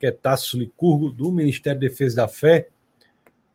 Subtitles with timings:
[0.00, 2.68] que é Tasso Licurgo, do Ministério de Defesa da Fé.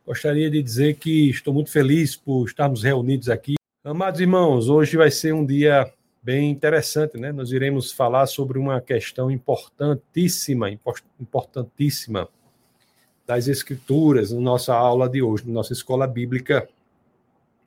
[0.06, 3.56] Gostaria de dizer que estou muito feliz por estarmos reunidos aqui.
[3.82, 7.32] Amados irmãos, hoje vai ser um dia bem interessante, né?
[7.32, 10.70] Nós iremos falar sobre uma questão importantíssima,
[11.20, 12.28] importantíssima
[13.26, 16.68] das Escrituras, na nossa aula de hoje, na nossa escola bíblica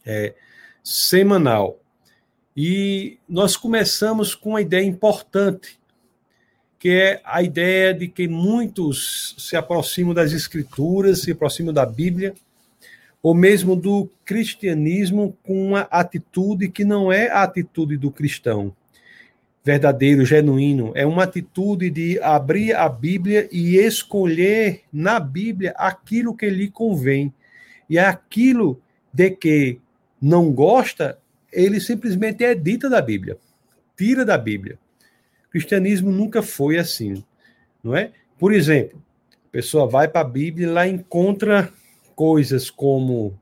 [0.05, 0.33] é,
[0.81, 1.77] semanal.
[2.55, 5.78] E nós começamos com uma ideia importante
[6.79, 12.33] que é a ideia de que muitos se aproximam das escrituras, se aproximam da Bíblia,
[13.21, 18.73] ou mesmo do cristianismo com uma atitude que não é a atitude do cristão
[19.63, 20.93] verdadeiro, genuíno.
[20.95, 27.33] É uma atitude de abrir a Bíblia e escolher na Bíblia aquilo que lhe convém.
[27.89, 29.79] E aquilo de que
[30.21, 31.19] não gosta,
[31.51, 33.37] ele simplesmente edita da Bíblia,
[33.97, 34.79] tira da Bíblia.
[35.49, 37.23] O cristianismo nunca foi assim,
[37.83, 38.11] não é?
[38.37, 39.01] Por exemplo,
[39.47, 41.73] a pessoa vai para a Bíblia e lá encontra
[42.15, 43.37] coisas como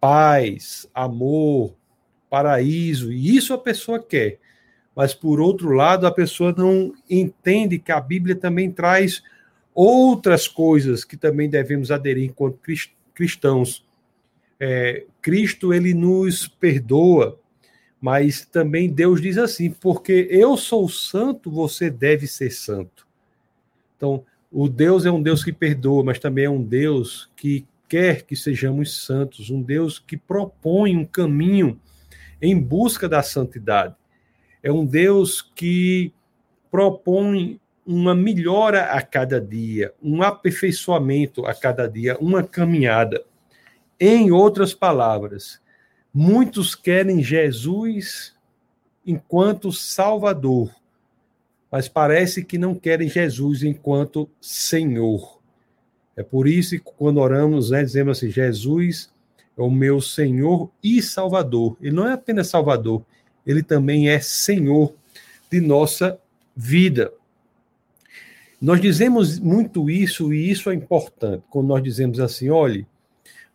[0.00, 1.74] paz, amor,
[2.28, 4.38] paraíso, e isso a pessoa quer.
[4.94, 9.22] Mas, por outro lado, a pessoa não entende que a Bíblia também traz
[9.72, 12.58] outras coisas que também devemos aderir enquanto
[13.14, 13.86] cristãos.
[14.58, 17.39] É, Cristo, ele nos perdoa,
[18.00, 23.06] mas também Deus diz assim: porque eu sou santo, você deve ser santo.
[23.96, 28.22] Então, o Deus é um Deus que perdoa, mas também é um Deus que quer
[28.22, 31.78] que sejamos santos, um Deus que propõe um caminho
[32.40, 33.94] em busca da santidade.
[34.62, 36.12] É um Deus que
[36.70, 43.24] propõe uma melhora a cada dia, um aperfeiçoamento a cada dia, uma caminhada.
[43.98, 45.60] Em outras palavras,
[46.12, 48.34] Muitos querem Jesus
[49.06, 50.74] enquanto Salvador,
[51.70, 55.40] mas parece que não querem Jesus enquanto Senhor.
[56.16, 59.10] É por isso que quando oramos, né, dizemos assim: Jesus
[59.56, 61.76] é o meu Senhor e Salvador.
[61.80, 63.04] Ele não é apenas Salvador,
[63.46, 64.92] ele também é Senhor
[65.50, 66.18] de nossa
[66.56, 67.12] vida.
[68.60, 72.84] Nós dizemos muito isso, e isso é importante, quando nós dizemos assim: olhe,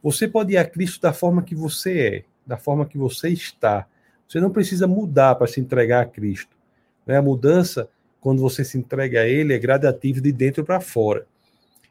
[0.01, 3.87] você pode ir a Cristo da forma que você é da forma que você está.
[4.27, 6.55] Você não precisa mudar para se entregar a Cristo.
[7.05, 7.17] Né?
[7.17, 7.89] A mudança,
[8.19, 11.27] quando você se entrega a Ele, é gradativa de dentro para fora.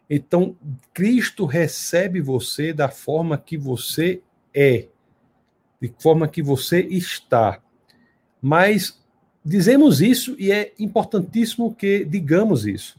[0.09, 0.57] Então,
[0.93, 4.21] Cristo recebe você da forma que você
[4.55, 4.87] é,
[5.81, 7.61] de forma que você está.
[8.41, 9.03] Mas
[9.45, 12.99] dizemos isso e é importantíssimo que digamos isso.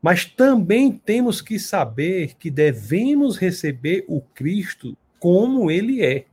[0.00, 6.26] Mas também temos que saber que devemos receber o Cristo como ele é.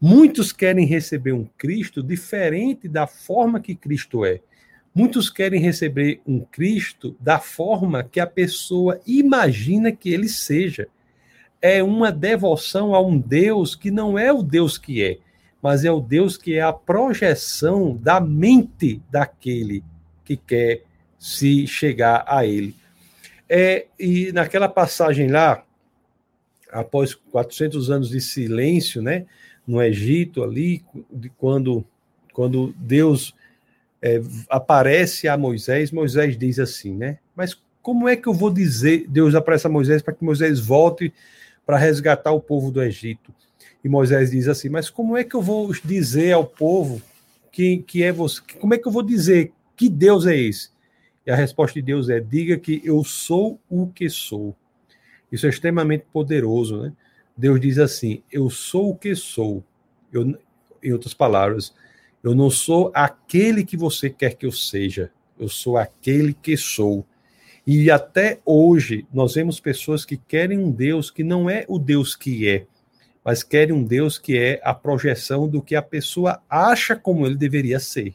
[0.00, 4.40] Muitos querem receber um Cristo diferente da forma que Cristo é.
[4.94, 10.88] Muitos querem receber um Cristo da forma que a pessoa imagina que ele seja.
[11.60, 15.18] É uma devoção a um Deus que não é o Deus que é,
[15.62, 19.84] mas é o Deus que é a projeção da mente daquele
[20.24, 20.82] que quer
[21.18, 22.74] se chegar a ele.
[23.46, 25.62] É, e naquela passagem lá,
[26.72, 29.26] após 400 anos de silêncio, né?
[29.66, 30.82] No Egito ali,
[31.38, 31.84] quando,
[32.32, 33.34] quando Deus
[34.02, 37.18] é, aparece a Moisés, Moisés diz assim, né?
[37.34, 41.12] Mas como é que eu vou dizer, Deus aparece a Moisés para que Moisés volte
[41.64, 43.32] para resgatar o povo do Egito?
[43.82, 47.00] E Moisés diz assim, mas como é que eu vou dizer ao povo
[47.50, 48.40] que, que é você?
[48.58, 50.70] Como é que eu vou dizer que Deus é esse?
[51.26, 54.54] E a resposta de Deus é: diga que eu sou o que sou.
[55.30, 56.92] Isso é extremamente poderoso, né?
[57.40, 59.64] Deus diz assim: Eu sou o que sou.
[60.12, 60.38] Eu,
[60.82, 61.74] em outras palavras,
[62.22, 65.10] eu não sou aquele que você quer que eu seja.
[65.38, 67.06] Eu sou aquele que sou.
[67.66, 72.14] E até hoje nós vemos pessoas que querem um Deus que não é o Deus
[72.14, 72.66] que é,
[73.24, 77.36] mas querem um Deus que é a projeção do que a pessoa acha como ele
[77.36, 78.14] deveria ser.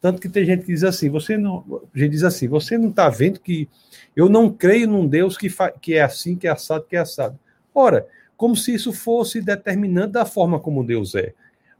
[0.00, 3.08] Tanto que tem gente que diz assim, você não, gente diz assim, você não está
[3.08, 3.68] vendo que
[4.14, 7.00] eu não creio num Deus que, fa, que é assim, que é assado, que é
[7.00, 7.38] assado.
[7.74, 8.06] Ora,
[8.38, 11.34] como se isso fosse determinante da forma como Deus é.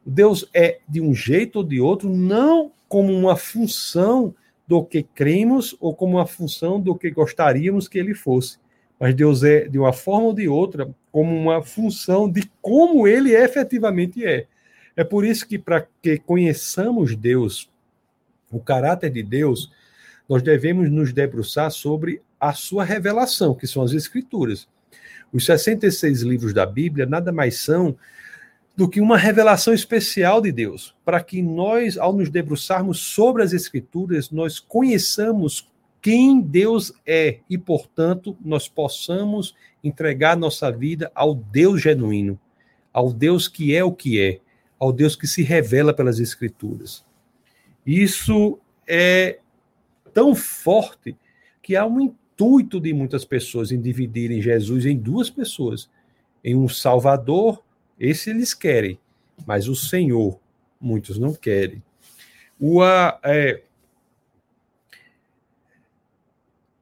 [0.05, 4.35] Deus é de um jeito ou de outro, não como uma função
[4.67, 8.59] do que cremos ou como uma função do que gostaríamos que ele fosse.
[8.99, 13.37] Mas Deus é, de uma forma ou de outra, como uma função de como ele
[13.37, 14.47] efetivamente é.
[14.97, 17.71] É por isso que, para que conheçamos Deus,
[18.51, 19.71] o caráter de Deus,
[20.29, 24.67] nós devemos nos debruçar sobre a sua revelação, que são as Escrituras.
[25.33, 27.97] Os 66 livros da Bíblia nada mais são
[28.77, 33.53] do que uma revelação especial de Deus, para que nós, ao nos debruçarmos sobre as
[33.53, 35.69] Escrituras, nós conheçamos
[36.01, 42.39] quem Deus é e, portanto, nós possamos entregar nossa vida ao Deus genuíno,
[42.93, 44.39] ao Deus que é o que é,
[44.79, 47.05] ao Deus que se revela pelas Escrituras.
[47.85, 49.41] Isso é
[50.15, 51.17] tão forte
[51.61, 55.91] que há um intuito de muitas pessoas em dividirem Jesus em duas pessoas,
[56.45, 57.65] em um Salvador,
[57.99, 58.97] esse eles querem,
[59.45, 60.39] mas o Senhor,
[60.81, 61.83] muitos não querem.
[62.61, 62.81] O,
[63.25, 63.63] é,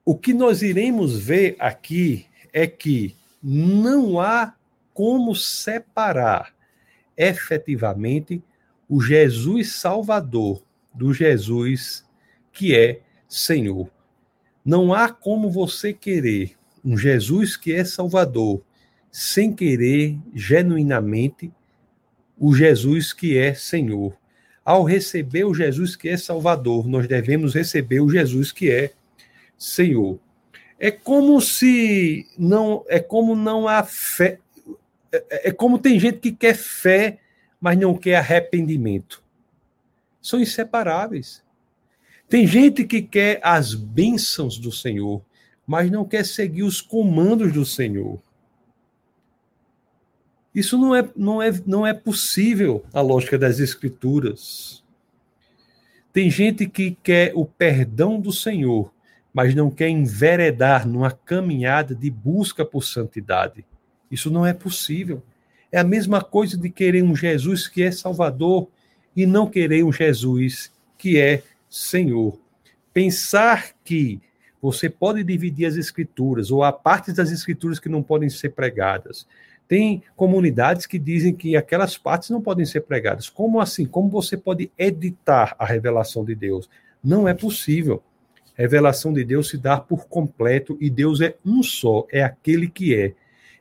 [0.05, 4.53] o que nós iremos ver aqui é que não há
[4.93, 6.53] como separar
[7.15, 8.43] efetivamente
[8.87, 10.63] o Jesus Salvador
[10.93, 12.05] do Jesus
[12.51, 13.96] que é Senhor.
[14.67, 18.61] Não há como você querer um Jesus que é Salvador
[19.09, 21.49] sem querer genuinamente
[22.37, 24.13] o Jesus que é Senhor.
[24.65, 28.91] Ao receber o Jesus que é Salvador, nós devemos receber o Jesus que é
[29.57, 30.19] Senhor.
[30.77, 34.37] É como se não é como não há fé.
[35.09, 37.19] É, é como tem gente que quer fé,
[37.61, 39.23] mas não quer arrependimento.
[40.21, 41.41] São inseparáveis.
[42.29, 45.21] Tem gente que quer as bênçãos do Senhor,
[45.65, 48.19] mas não quer seguir os comandos do Senhor.
[50.53, 54.83] Isso não é, não é, não é possível a lógica das Escrituras.
[56.11, 58.91] Tem gente que quer o perdão do Senhor,
[59.31, 63.63] mas não quer enveredar numa caminhada de busca por santidade.
[64.09, 65.21] Isso não é possível.
[65.71, 68.67] É a mesma coisa de querer um Jesus que é Salvador
[69.15, 72.39] e não querer um Jesus que é Senhor.
[72.93, 74.21] Pensar que
[74.61, 79.27] você pode dividir as escrituras, ou há partes das escrituras que não podem ser pregadas.
[79.67, 83.29] Tem comunidades que dizem que aquelas partes não podem ser pregadas.
[83.29, 83.85] Como assim?
[83.85, 86.69] Como você pode editar a revelação de Deus?
[87.03, 88.01] Não é possível
[88.57, 92.95] revelação de Deus se dá por completo e Deus é um só, é aquele que
[92.95, 93.13] é.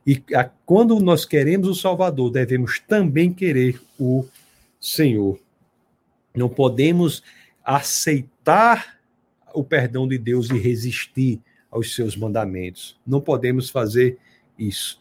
[0.06, 4.24] E a, quando nós queremos o Salvador, devemos também querer o
[4.80, 5.38] Senhor.
[6.34, 7.22] Não podemos
[7.66, 9.00] aceitar
[9.52, 12.96] o perdão de Deus e resistir aos seus mandamentos.
[13.04, 14.18] Não podemos fazer
[14.56, 15.00] isso.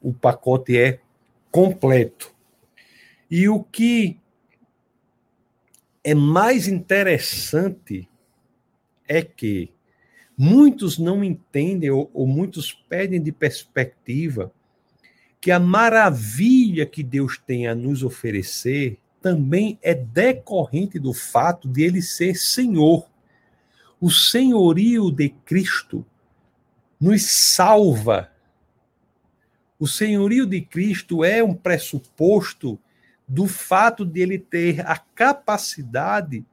[0.00, 1.00] O pacote é
[1.50, 2.32] completo.
[3.28, 4.16] E o que
[6.04, 8.08] é mais interessante
[9.08, 9.72] é que
[10.36, 14.52] muitos não entendem ou, ou muitos perdem de perspectiva
[15.40, 21.82] que a maravilha que Deus tem a nos oferecer também é decorrente do fato de
[21.82, 23.08] ele ser Senhor.
[24.00, 26.04] O senhorio de Cristo
[27.00, 28.30] nos salva.
[29.78, 32.78] O senhorio de Cristo é um pressuposto
[33.26, 36.44] do fato de ele ter a capacidade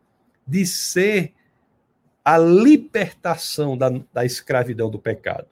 [0.45, 1.33] de ser
[2.23, 5.47] a libertação da, da escravidão do pecado.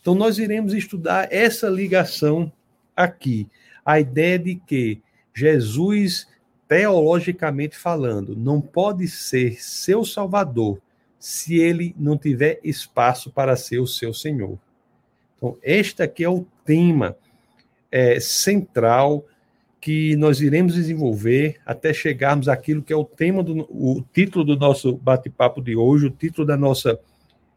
[0.00, 2.50] Então, nós iremos estudar essa ligação
[2.94, 3.48] aqui.
[3.84, 5.00] A ideia de que
[5.34, 6.26] Jesus,
[6.68, 10.80] teologicamente falando, não pode ser seu salvador
[11.18, 14.58] se ele não tiver espaço para ser o seu Senhor.
[15.36, 17.16] Então, este aqui é o tema
[17.90, 19.24] é, central
[19.80, 24.56] que nós iremos desenvolver até chegarmos àquilo que é o tema do o título do
[24.56, 26.98] nosso bate-papo de hoje, o título da nossa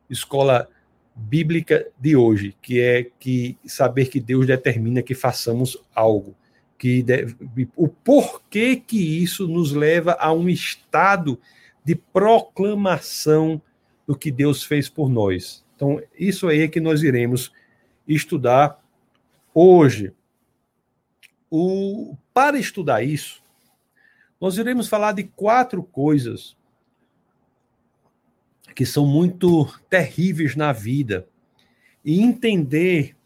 [0.09, 0.67] escola
[1.15, 6.35] bíblica de hoje, que é que saber que Deus determina que façamos algo,
[6.79, 7.35] que deve,
[7.75, 11.37] o porquê que isso nos leva a um estado
[11.83, 13.61] de proclamação
[14.07, 15.63] do que Deus fez por nós.
[15.75, 17.51] Então, isso aí é que nós iremos
[18.07, 18.81] estudar
[19.53, 20.13] hoje.
[21.51, 23.43] O, para estudar isso,
[24.39, 26.55] nós iremos falar de quatro coisas
[28.73, 31.27] que são muito terríveis na vida
[32.05, 33.17] e entender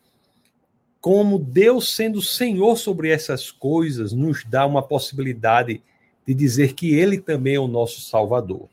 [1.03, 5.83] como Deus, sendo Senhor sobre essas coisas, nos dá uma possibilidade
[6.25, 8.69] de dizer que Ele também é o nosso Salvador.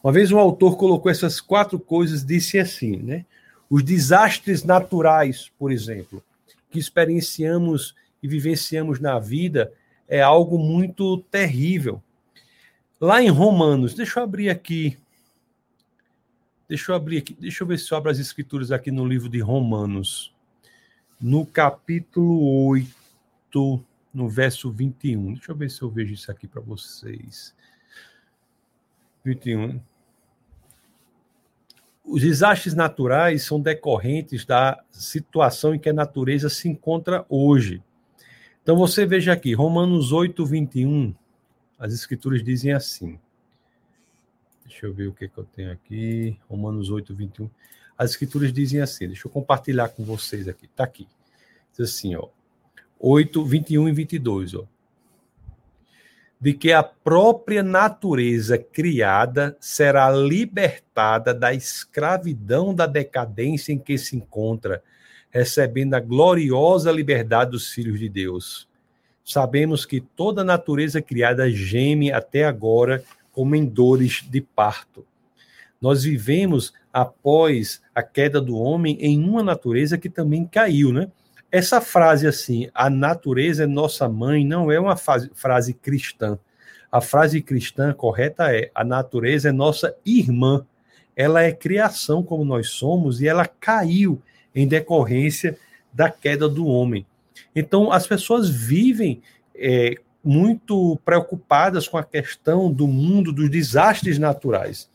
[0.00, 3.26] Uma vez um autor colocou essas quatro coisas, disse assim, né?
[3.68, 6.22] Os desastres naturais, por exemplo,
[6.70, 9.72] que experienciamos e vivenciamos na vida
[10.06, 12.00] é algo muito terrível.
[13.00, 14.96] Lá em Romanos, deixa eu abrir aqui.
[16.68, 19.28] Deixa eu abrir aqui, deixa eu ver se eu abro as escrituras aqui no livro
[19.28, 20.32] de Romanos.
[21.22, 25.34] No capítulo 8, no verso 21.
[25.34, 27.54] Deixa eu ver se eu vejo isso aqui para vocês.
[29.24, 29.80] 21.
[32.04, 37.80] Os desastres naturais são decorrentes da situação em que a natureza se encontra hoje.
[38.60, 41.14] Então você veja aqui, Romanos 8, 21,
[41.78, 43.16] as escrituras dizem assim.
[44.66, 46.36] Deixa eu ver o que, que eu tenho aqui.
[46.48, 47.48] Romanos 8, 21.
[47.96, 50.66] As escrituras dizem assim, deixa eu compartilhar com vocês aqui.
[50.66, 51.06] Está aqui.
[51.72, 52.28] Diz assim, ó.
[52.98, 54.64] 8, 21 e 22, ó.
[56.40, 64.16] De que a própria natureza criada será libertada da escravidão da decadência em que se
[64.16, 64.82] encontra,
[65.30, 68.68] recebendo a gloriosa liberdade dos filhos de Deus.
[69.24, 75.06] Sabemos que toda a natureza criada geme até agora como em dores de parto.
[75.82, 81.10] Nós vivemos após a queda do homem em uma natureza que também caiu, né?
[81.50, 86.38] Essa frase assim, a natureza é nossa mãe, não é uma frase cristã.
[86.90, 90.64] A frase cristã correta é: a natureza é nossa irmã.
[91.16, 94.22] Ela é criação como nós somos e ela caiu
[94.54, 95.58] em decorrência
[95.92, 97.04] da queda do homem.
[97.54, 99.20] Então, as pessoas vivem
[99.54, 104.91] é, muito preocupadas com a questão do mundo dos desastres naturais.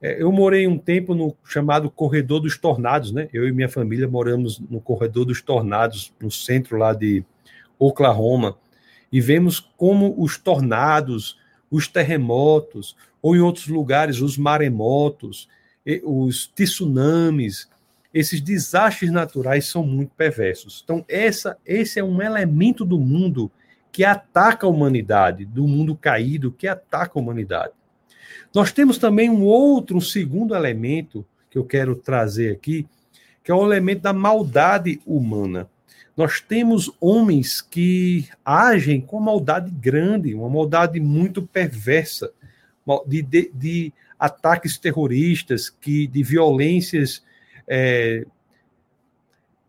[0.00, 3.28] É, eu morei um tempo no chamado Corredor dos Tornados, né?
[3.32, 7.24] Eu e minha família moramos no Corredor dos Tornados, no centro lá de
[7.78, 8.56] Oklahoma,
[9.10, 11.38] e vemos como os tornados,
[11.70, 15.48] os terremotos, ou em outros lugares, os maremotos,
[16.04, 17.68] os tsunamis,
[18.12, 20.82] esses desastres naturais são muito perversos.
[20.84, 23.50] Então, essa, esse é um elemento do mundo
[23.90, 27.72] que ataca a humanidade, do mundo caído que ataca a humanidade.
[28.54, 32.86] Nós temos também um outro, um segundo elemento que eu quero trazer aqui,
[33.42, 35.68] que é o elemento da maldade humana.
[36.16, 42.30] Nós temos homens que agem com maldade grande, uma maldade muito perversa,
[43.06, 47.22] de, de, de ataques terroristas, que de violências
[47.68, 48.26] é,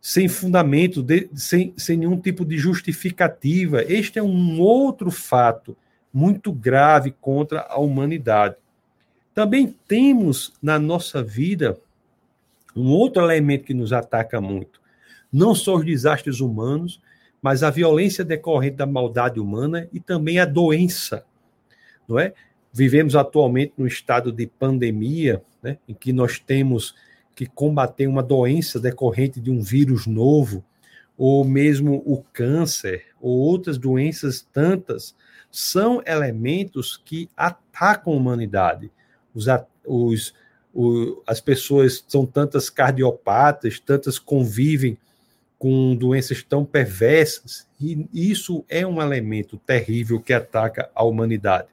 [0.02, 3.84] sem fundamento, de, sem, sem nenhum tipo de justificativa.
[3.84, 5.78] Este é um outro fato
[6.14, 8.56] muito grave contra a humanidade.
[9.34, 11.78] Também temos na nossa vida
[12.76, 14.82] um outro elemento que nos ataca muito.
[15.32, 17.02] Não só os desastres humanos,
[17.42, 21.26] mas a violência decorrente da maldade humana e também a doença,
[22.08, 22.34] não é?
[22.72, 26.94] Vivemos atualmente no estado de pandemia, né, em que nós temos
[27.36, 30.64] que combater uma doença decorrente de um vírus novo,
[31.18, 35.16] ou mesmo o câncer, ou outras doenças tantas,
[35.52, 38.92] são elementos que atacam a humanidade.
[39.34, 39.46] Os,
[39.86, 40.34] os,
[40.74, 44.98] o, as pessoas são tantas cardiopatas, tantas convivem
[45.58, 51.68] com doenças tão perversas, e isso é um elemento terrível que ataca a humanidade.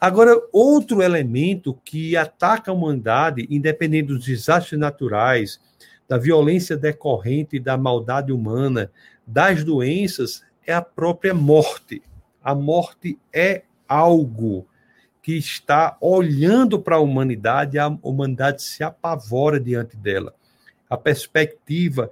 [0.00, 5.60] Agora, outro elemento que ataca a humanidade, independente dos desastres naturais,
[6.08, 8.90] da violência decorrente da maldade humana,
[9.24, 12.02] das doenças, é a própria morte.
[12.42, 14.66] A morte é algo
[15.22, 20.34] que está olhando para a humanidade, a humanidade se apavora diante dela.
[20.90, 22.10] A perspectiva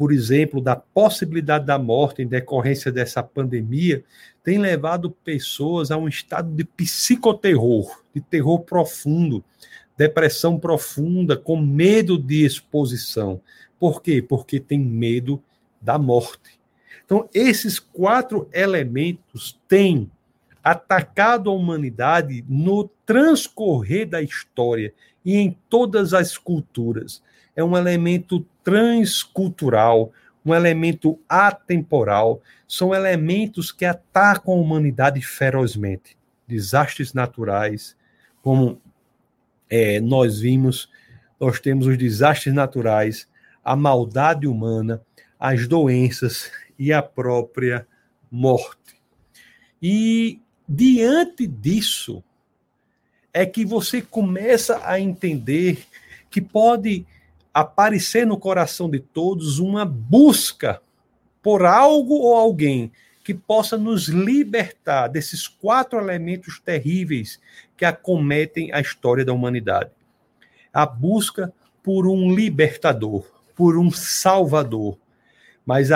[0.00, 4.02] por exemplo, da possibilidade da morte em decorrência dessa pandemia,
[4.42, 9.44] tem levado pessoas a um estado de psicoterror, de terror profundo,
[9.98, 13.42] depressão profunda, com medo de exposição.
[13.78, 14.22] Por quê?
[14.26, 15.38] Porque tem medo
[15.82, 16.58] da morte.
[17.10, 20.08] Então, esses quatro elementos têm
[20.62, 27.20] atacado a humanidade no transcorrer da história e em todas as culturas.
[27.56, 30.12] É um elemento transcultural,
[30.46, 36.16] um elemento atemporal, são elementos que atacam a humanidade ferozmente.
[36.46, 37.96] Desastres naturais,
[38.40, 38.80] como
[39.68, 40.88] é, nós vimos,
[41.40, 43.28] nós temos os desastres naturais,
[43.64, 45.02] a maldade humana,
[45.40, 47.86] as doenças e a própria
[48.30, 48.96] morte.
[49.82, 52.24] E diante disso,
[53.34, 55.84] é que você começa a entender
[56.30, 57.06] que pode
[57.52, 60.80] aparecer no coração de todos uma busca
[61.42, 62.90] por algo ou alguém
[63.22, 67.38] que possa nos libertar desses quatro elementos terríveis
[67.76, 69.90] que acometem a história da humanidade.
[70.72, 74.96] A busca por um libertador, por um salvador.
[75.70, 75.90] Mas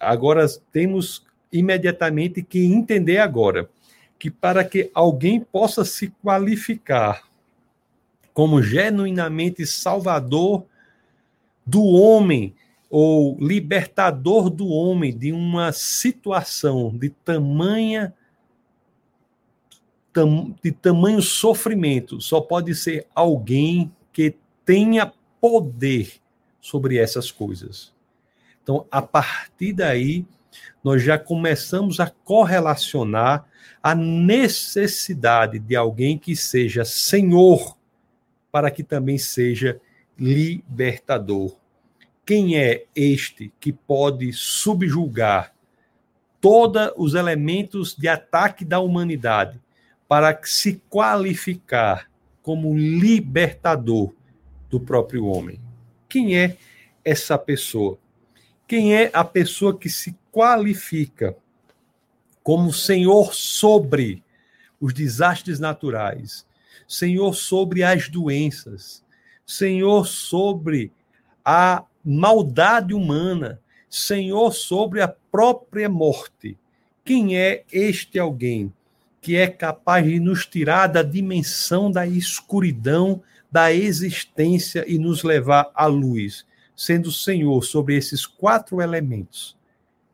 [0.00, 3.70] agora temos imediatamente que entender agora
[4.18, 7.22] que para que alguém possa se qualificar
[8.34, 10.66] como genuinamente salvador
[11.64, 12.56] do homem
[12.90, 18.12] ou libertador do homem de uma situação de tamanha
[20.60, 24.34] de tamanho sofrimento, só pode ser alguém que
[24.64, 26.14] tenha poder
[26.60, 27.92] sobre essas coisas.
[28.62, 30.24] Então, a partir daí,
[30.82, 33.46] nós já começamos a correlacionar
[33.82, 37.76] a necessidade de alguém que seja senhor
[38.50, 39.80] para que também seja
[40.18, 41.56] libertador.
[42.24, 45.54] Quem é este que pode subjulgar
[46.40, 49.60] todos os elementos de ataque da humanidade
[50.08, 52.10] para se qualificar
[52.42, 54.12] como libertador
[54.68, 55.60] do próprio homem?
[56.08, 56.56] Quem é
[57.04, 57.98] essa pessoa?
[58.70, 61.36] Quem é a pessoa que se qualifica
[62.40, 64.22] como Senhor sobre
[64.80, 66.46] os desastres naturais,
[66.86, 69.02] Senhor sobre as doenças,
[69.44, 70.92] Senhor sobre
[71.44, 76.56] a maldade humana, Senhor sobre a própria morte.
[77.04, 78.72] Quem é este alguém
[79.20, 85.72] que é capaz de nos tirar da dimensão da escuridão da existência e nos levar
[85.74, 86.46] à luz,
[86.80, 89.54] sendo Senhor sobre esses quatro elementos?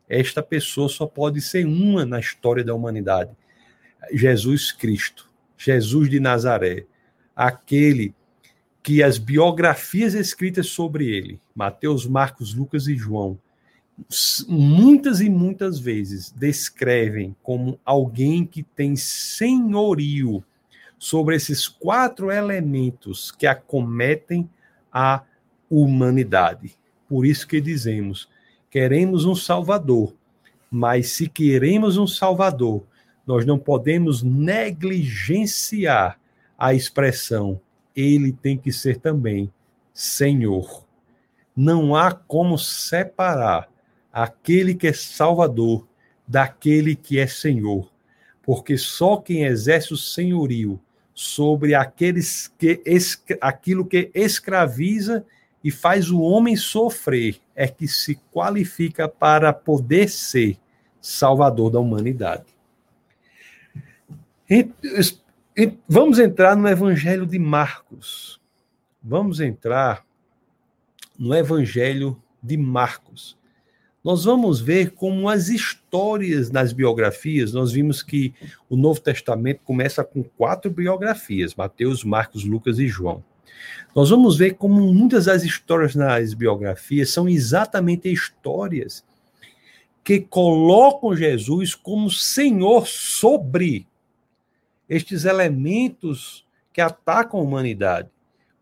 [0.09, 3.31] Esta pessoa só pode ser uma na história da humanidade
[4.11, 6.85] Jesus Cristo, Jesus de Nazaré,
[7.33, 8.13] aquele
[8.83, 13.39] que as biografias escritas sobre ele, Mateus, Marcos, Lucas e João,
[14.47, 20.43] muitas e muitas vezes descrevem como alguém que tem senhorio
[20.99, 24.49] sobre esses quatro elementos que acometem
[24.91, 25.23] a
[25.69, 26.75] humanidade.
[27.07, 28.29] Por isso que dizemos,
[28.69, 30.13] queremos um Salvador,
[30.69, 32.83] mas se queremos um Salvador,
[33.25, 36.19] nós não podemos negligenciar
[36.57, 37.61] a expressão
[37.97, 39.51] ele tem que ser também
[39.91, 40.85] Senhor.
[41.55, 43.67] Não há como separar
[44.13, 45.87] aquele que é Salvador
[46.27, 47.91] daquele que é Senhor,
[48.43, 50.79] porque só quem exerce o senhorio
[51.15, 52.83] sobre aqueles que
[53.41, 55.25] aquilo que escraviza
[55.67, 60.57] e faz o homem sofrer é que se qualifica para poder ser
[61.01, 62.45] Salvador da humanidade.
[65.85, 68.39] Vamos entrar no Evangelho de Marcos.
[69.03, 70.05] Vamos entrar
[71.19, 73.37] no Evangelho de Marcos.
[74.01, 78.33] Nós vamos ver como as histórias nas biografias, nós vimos que
[78.69, 83.21] o Novo Testamento começa com quatro biografias: Mateus, Marcos, Lucas e João.
[83.95, 89.03] Nós vamos ver como muitas das histórias nas biografias são exatamente histórias
[90.03, 93.87] que colocam Jesus como Senhor sobre
[94.87, 98.09] estes elementos que atacam a humanidade,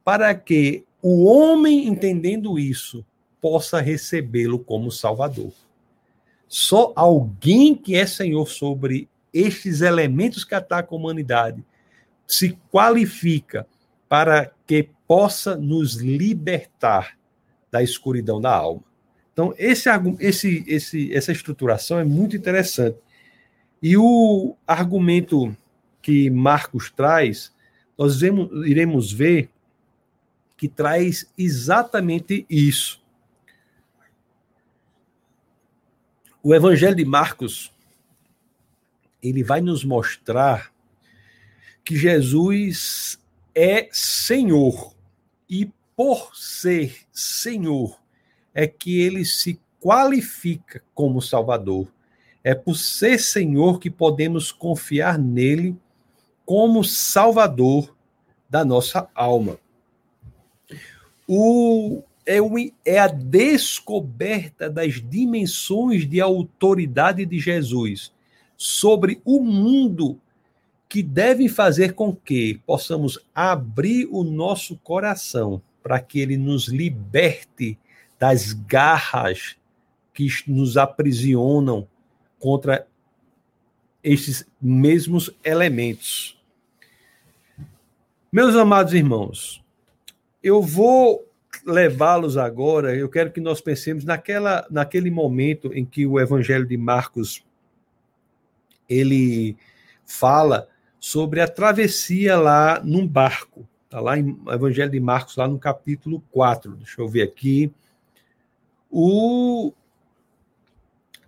[0.03, 3.05] para que o homem, entendendo isso,
[3.39, 5.51] possa recebê-lo como Salvador.
[6.47, 11.63] Só alguém que é Senhor sobre estes elementos que atacam a humanidade
[12.25, 13.67] se qualifica
[14.07, 17.17] para que possa nos libertar
[17.71, 18.83] da escuridão da alma.
[19.33, 19.89] Então, esse,
[20.19, 22.97] esse, esse, essa estruturação é muito interessante.
[23.81, 25.55] E o argumento
[26.01, 27.53] que Marcos traz,
[27.97, 29.49] nós vemos, iremos ver
[30.55, 33.03] que traz exatamente isso.
[36.41, 37.73] O Evangelho de Marcos,
[39.21, 40.71] ele vai nos mostrar
[41.83, 43.19] que Jesus
[43.55, 44.93] é Senhor
[45.49, 47.97] e por ser Senhor
[48.53, 51.87] é que ele se qualifica como Salvador.
[52.43, 55.75] É por ser Senhor que podemos confiar nele
[56.45, 57.95] como Salvador
[58.49, 59.57] da nossa alma.
[61.27, 62.37] O, é,
[62.85, 68.13] é a descoberta das dimensões de autoridade de Jesus
[68.57, 70.19] sobre o mundo
[70.87, 77.77] que devem fazer com que possamos abrir o nosso coração para que ele nos liberte
[78.19, 79.55] das garras
[80.13, 81.87] que nos aprisionam
[82.39, 82.87] contra
[84.03, 86.39] estes mesmos elementos.
[88.31, 89.63] Meus amados irmãos,
[90.41, 91.25] eu vou
[91.65, 96.77] levá-los agora, eu quero que nós pensemos naquela, naquele momento em que o Evangelho de
[96.77, 97.43] Marcos
[98.87, 99.57] ele
[100.05, 100.67] fala
[101.05, 103.69] sobre a travessia lá num barco.
[103.83, 106.71] Está lá em Evangelho de Marcos, lá no capítulo 4.
[106.77, 107.71] Deixa eu ver aqui.
[108.89, 109.71] O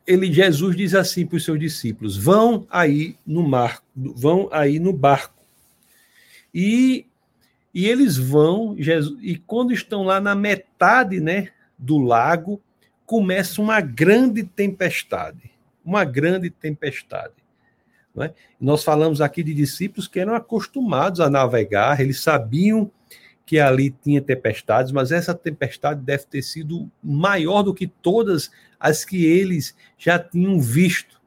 [0.08, 4.92] ele Jesus diz assim para os seus discípulos: "Vão aí no mar, vão aí no
[4.92, 5.40] barco
[6.52, 7.06] e,
[7.72, 12.60] e eles vão, Jesus, e quando estão lá na metade né, do lago,
[13.06, 15.52] começa uma grande tempestade.
[15.86, 17.47] Uma grande tempestade.
[18.20, 18.34] É?
[18.60, 22.92] Nós falamos aqui de discípulos que eram acostumados a navegar, eles sabiam
[23.46, 29.06] que ali tinha tempestades, mas essa tempestade deve ter sido maior do que todas as
[29.06, 31.22] que eles já tinham visto.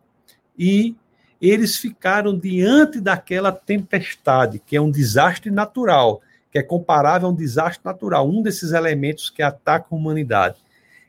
[0.59, 0.95] E
[1.41, 6.21] eles ficaram diante daquela tempestade, que é um desastre natural,
[6.53, 10.57] que é comparável a um desastre natural, um desses elementos que atacam a humanidade.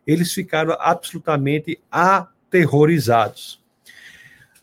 [0.08, 3.61] Eles ficaram absolutamente aterrorizados.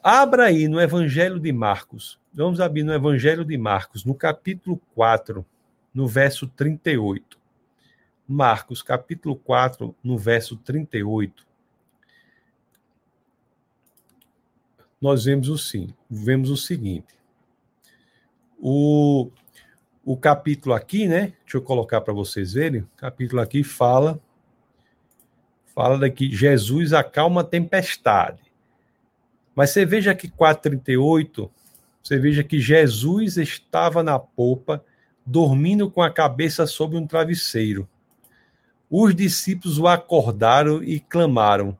[0.02, 2.20] Abra aí no Evangelho de Marcos.
[2.32, 5.44] Vamos abrir no Evangelho de Marcos, no capítulo 4,
[5.92, 7.38] no verso 38.
[8.26, 11.46] Marcos, capítulo 4, no verso 38.
[15.00, 17.14] Nós vemos o sim, vemos o seguinte.
[18.60, 19.30] O,
[20.04, 21.32] o capítulo aqui, né?
[21.42, 22.82] Deixa eu colocar para vocês verem.
[22.82, 24.20] O capítulo aqui fala
[25.74, 28.47] fala daqui Jesus acalma a tempestade.
[29.58, 31.50] Mas você veja que 438,
[32.00, 34.84] você veja que Jesus estava na popa,
[35.26, 37.88] dormindo com a cabeça sobre um travesseiro.
[38.88, 41.76] Os discípulos o acordaram e clamaram: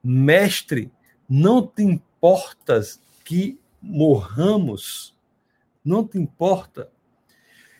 [0.00, 0.92] Mestre,
[1.28, 5.12] não te importas que morramos?
[5.84, 6.88] Não te importa?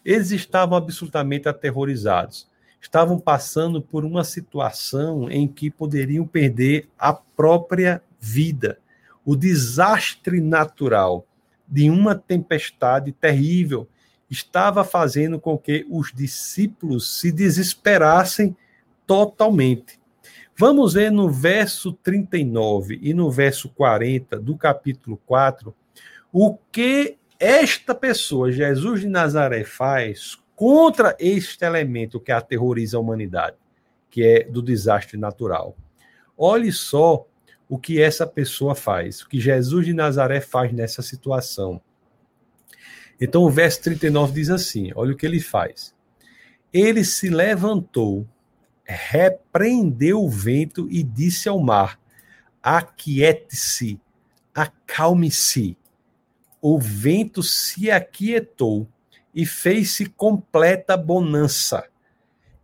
[0.04, 2.48] Eles estavam absolutamente aterrorizados.
[2.80, 8.80] Estavam passando por uma situação em que poderiam perder a própria vida.
[9.28, 11.26] O desastre natural
[11.68, 13.86] de uma tempestade terrível
[14.30, 18.56] estava fazendo com que os discípulos se desesperassem
[19.06, 20.00] totalmente.
[20.56, 25.74] Vamos ver no verso 39 e no verso 40 do capítulo 4
[26.32, 33.58] o que esta pessoa, Jesus de Nazaré, faz contra este elemento que aterroriza a humanidade,
[34.08, 35.76] que é do desastre natural.
[36.34, 37.26] Olhe só
[37.68, 41.80] o que essa pessoa faz, o que Jesus de Nazaré faz nessa situação.
[43.20, 45.94] Então o verso 39 diz assim: olha o que ele faz.
[46.72, 48.26] Ele se levantou,
[48.84, 51.98] repreendeu o vento e disse ao mar:
[52.62, 54.00] Aquiete-se,
[54.54, 55.76] acalme-se
[56.60, 58.86] o vento se aquietou
[59.34, 61.84] e fez-se completa bonança.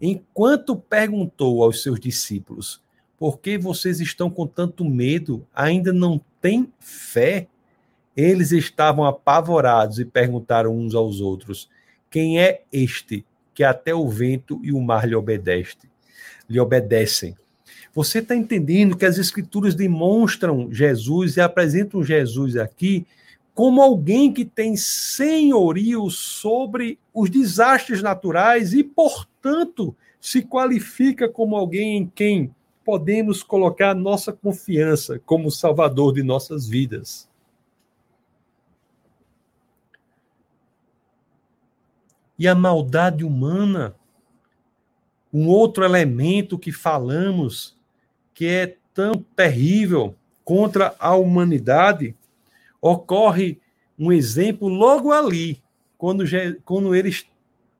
[0.01, 2.83] Enquanto perguntou aos seus discípulos:
[3.19, 5.47] Por que vocês estão com tanto medo?
[5.55, 7.47] Ainda não têm fé?
[8.17, 11.69] Eles estavam apavorados e perguntaram uns aos outros:
[12.11, 13.25] Quem é este
[13.55, 15.91] que até o vento e o mar lhe obedecem?
[16.49, 17.37] Lhe obedecem.
[17.95, 23.07] Você está entendendo que as escrituras demonstram Jesus e apresentam Jesus aqui
[23.55, 31.99] como alguém que tem senhorio sobre os desastres naturais e, portanto, se qualifica como alguém
[31.99, 32.53] em quem
[32.85, 37.29] podemos colocar nossa confiança como salvador de nossas vidas.
[42.39, 43.95] E a maldade humana,
[45.33, 47.77] um outro elemento que falamos
[48.35, 52.15] que é tão terrível contra a humanidade,
[52.81, 53.61] ocorre
[53.99, 55.63] um exemplo logo ali,
[55.97, 56.25] quando,
[56.65, 57.25] quando eles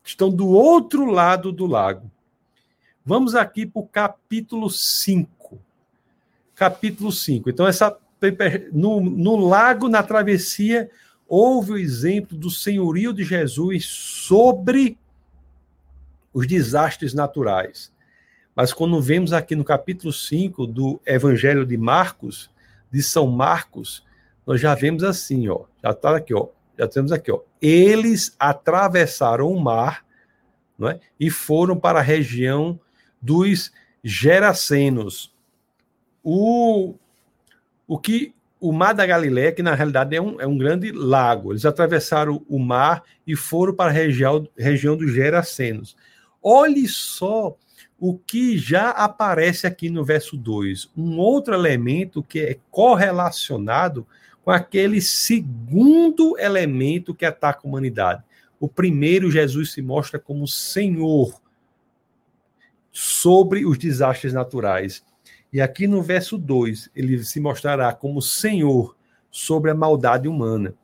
[0.03, 2.11] estão do outro lado do lago.
[3.07, 5.61] Vamos aqui para o capítulo 5.
[6.55, 7.51] Capítulo 5.
[7.51, 7.95] Então, essa,
[8.73, 10.91] no, no lago, na travessia,
[11.29, 14.97] houve o exemplo do senhorio de Jesus sobre
[16.33, 17.93] os desastres naturais.
[18.57, 22.51] Mas quando vemos aqui no capítulo 5 do Evangelho de Marcos,
[22.91, 24.03] de São Marcos,
[24.47, 27.41] nós já vemos assim, ó, já está aqui, ó, já temos aqui, ó.
[27.61, 30.07] Eles atravessaram o mar,
[30.79, 31.01] não é?
[31.21, 32.81] E foram para a região
[33.25, 35.33] dos Gerasenos.
[36.23, 36.95] O,
[37.87, 41.53] o que o Mar da Galileia, que na realidade é um, é um grande lago,
[41.53, 45.97] eles atravessaram o mar e foram para a região, região dos Gerasenos.
[46.43, 47.57] Olhe só
[47.99, 54.07] o que já aparece aqui no verso 2, um outro elemento que é correlacionado
[54.43, 58.23] com aquele segundo elemento que ataca a humanidade.
[58.61, 61.41] O primeiro, Jesus se mostra como Senhor
[62.95, 65.05] sobre os desastres naturais.
[65.53, 68.97] E aqui no verso 2, ele se mostrará como Senhor
[69.33, 70.75] sobre a maldade humana.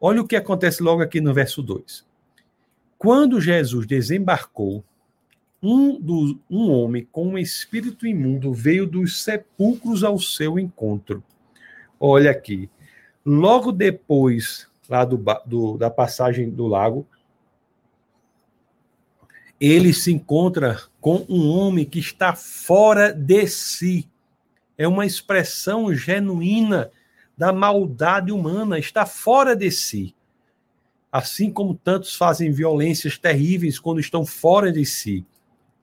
[0.00, 2.06] Olha o que acontece logo aqui no verso 2.
[2.96, 4.84] Quando Jesus desembarcou,
[5.60, 11.22] um, do, um homem com um espírito imundo veio dos sepulcros ao seu encontro.
[11.98, 12.70] Olha aqui.
[13.24, 17.06] Logo depois lá do, do, da passagem do lago,
[19.60, 24.08] ele se encontra com um homem que está fora de si.
[24.76, 26.90] É uma expressão genuína
[27.36, 30.14] da maldade humana, está fora de si.
[31.10, 35.24] Assim como tantos fazem violências terríveis quando estão fora de si.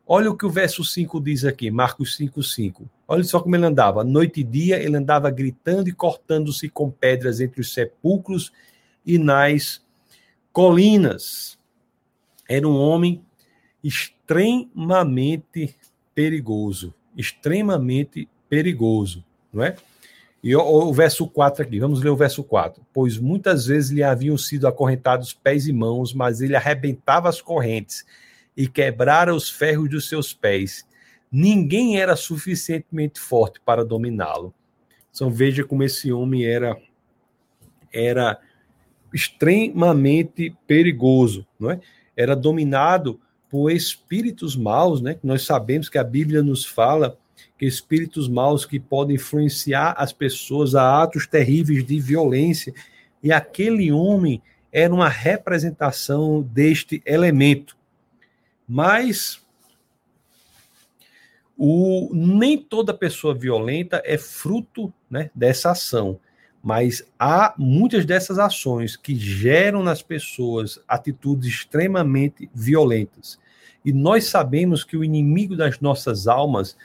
[0.05, 2.89] Olha o que o verso 5 diz aqui, Marcos 5, 5.
[3.07, 4.03] Olha só como ele andava.
[4.03, 8.51] Noite e dia ele andava gritando e cortando-se com pedras entre os sepulcros
[9.05, 9.81] e nas
[10.51, 11.57] colinas.
[12.47, 13.23] era um homem
[13.83, 15.75] extremamente
[16.15, 19.75] perigoso, extremamente perigoso, não é?
[20.43, 22.85] E o, o, verso 4 aqui, vamos ler o verso 4.
[22.93, 28.05] Pois muitas vezes lhe haviam sido acorrentados pés e mãos, mas ele arrebentava as correntes
[28.55, 30.85] e quebrara os ferros dos seus pés.
[31.31, 34.53] Ninguém era suficientemente forte para dominá-lo.
[35.11, 36.77] Então veja como esse homem era
[37.91, 38.39] era
[39.13, 41.79] extremamente perigoso, não é?
[42.17, 43.21] Era dominado
[43.53, 45.15] por espíritos maus, né?
[45.21, 47.19] Nós sabemos que a Bíblia nos fala
[47.55, 52.73] que espíritos maus que podem influenciar as pessoas a atos terríveis de violência,
[53.21, 57.77] e aquele homem era uma representação deste elemento.
[58.67, 59.39] Mas
[61.55, 66.19] o, nem toda pessoa violenta é fruto né, dessa ação,
[66.63, 73.42] mas há muitas dessas ações que geram nas pessoas atitudes extremamente violentas.
[73.83, 76.77] E nós sabemos que o inimigo das nossas almas,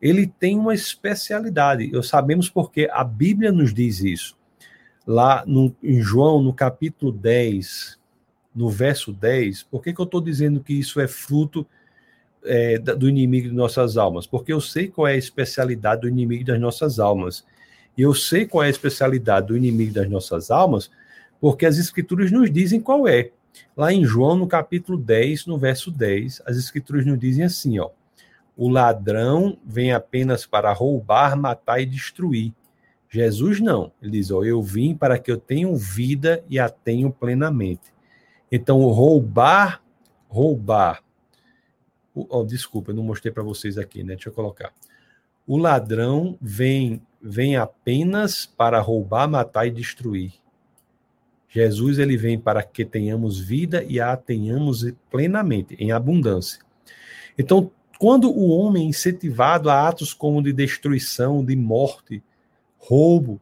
[0.00, 1.90] ele tem uma especialidade.
[1.92, 4.36] Eu sabemos porque a Bíblia nos diz isso.
[5.06, 7.98] Lá no, em João, no capítulo 10,
[8.54, 11.66] no verso 10, por que, que eu estou dizendo que isso é fruto
[12.44, 14.26] é, do inimigo de nossas almas?
[14.26, 17.44] Porque eu sei qual é a especialidade do inimigo das nossas almas.
[17.96, 20.90] E eu sei qual é a especialidade do inimigo das nossas almas,
[21.40, 23.30] porque as escrituras nos dizem qual é.
[23.76, 27.90] Lá em João, no capítulo 10, no verso 10, as escrituras nos dizem assim, ó:
[28.56, 32.52] O ladrão vem apenas para roubar, matar e destruir.
[33.08, 33.92] Jesus não.
[34.02, 37.94] Ele diz, ó, eu vim para que eu tenha vida e a tenho plenamente.
[38.50, 39.80] Então, roubar,
[40.28, 41.00] roubar.
[42.12, 44.14] Oh, desculpa, eu não mostrei para vocês aqui, né?
[44.14, 44.72] Deixa eu colocar.
[45.46, 50.34] O ladrão vem vem apenas para roubar, matar e destruir.
[51.54, 56.60] Jesus ele vem para que tenhamos vida e a tenhamos plenamente, em abundância.
[57.38, 62.20] Então, quando o homem é incentivado a atos como de destruição, de morte,
[62.76, 63.40] roubo,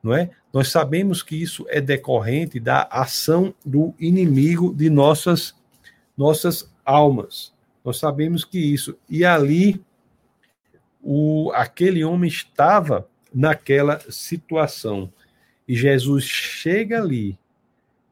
[0.00, 0.30] não é?
[0.52, 5.52] Nós sabemos que isso é decorrente da ação do inimigo de nossas
[6.16, 7.52] nossas almas.
[7.84, 9.82] Nós sabemos que isso e ali
[11.02, 15.12] o aquele homem estava naquela situação.
[15.72, 17.38] E Jesus chega ali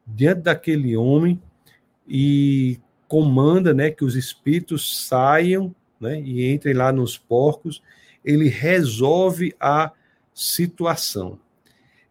[0.07, 1.39] diante daquele homem
[2.07, 7.79] e comanda, né, que os espíritos saiam, né, e entrem lá nos porcos.
[8.25, 9.91] Ele resolve a
[10.33, 11.37] situação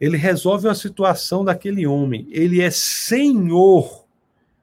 [0.00, 2.26] ele resolve a situação daquele homem.
[2.30, 4.06] Ele é senhor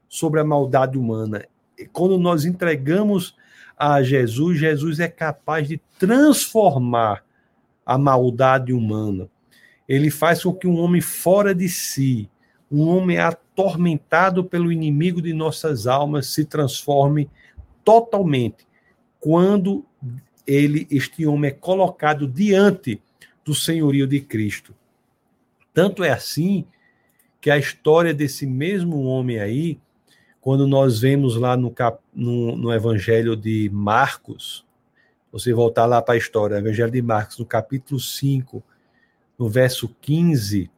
[0.08, 1.44] sobre a maldade humana.
[1.78, 3.36] E quando nós entregamos
[3.76, 7.22] a Jesus, Jesus é capaz de transformar
[7.86, 9.30] a maldade humana.
[9.88, 12.28] Ele faz com que um homem fora de si,
[12.70, 17.30] um homem atormentado pelo inimigo de nossas almas, se transforme
[17.84, 18.68] totalmente
[19.18, 19.84] quando
[20.46, 23.00] ele, este homem é colocado diante
[23.44, 24.74] do senhorio de Cristo.
[25.72, 26.64] Tanto é assim
[27.40, 29.78] que a história desse mesmo homem aí,
[30.40, 34.64] quando nós vemos lá no, cap, no, no Evangelho de Marcos,
[35.30, 38.62] você voltar lá para a história, Evangelho de Marcos, no capítulo 5,
[39.38, 40.70] no verso 15,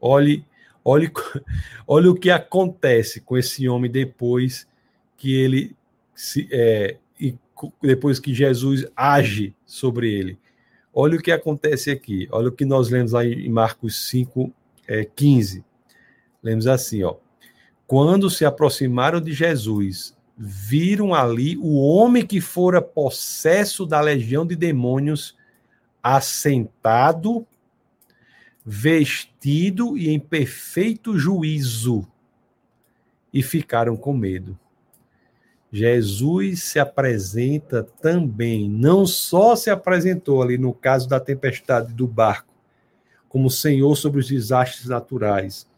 [0.00, 0.44] olhe,
[0.84, 1.10] olhe,
[1.86, 4.68] olhe o que acontece com esse homem depois
[5.16, 5.74] que ele
[6.14, 7.34] se, é, e
[7.82, 10.38] depois que Jesus age sobre ele.
[10.92, 12.28] Olha o que acontece aqui.
[12.30, 14.52] Olha o que nós lemos lá em Marcos 5,
[14.88, 15.64] é, 15.
[16.42, 17.16] Lemos assim, ó.
[17.86, 24.56] Quando se aproximaram de Jesus, viram ali o homem que fora possesso da legião de
[24.56, 25.36] demônios,
[26.02, 27.46] assentado,
[28.68, 32.04] vestido e em perfeito juízo,
[33.32, 34.58] e ficaram com medo.
[35.70, 42.52] Jesus se apresenta também, não só se apresentou ali no caso da tempestade do barco,
[43.28, 45.68] como Senhor sobre os desastres naturais,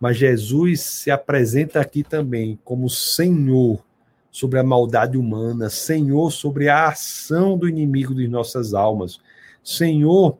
[0.00, 3.84] mas Jesus se apresenta aqui também como Senhor
[4.30, 9.20] sobre a maldade humana, Senhor sobre a ação do inimigo de nossas almas,
[9.62, 10.38] Senhor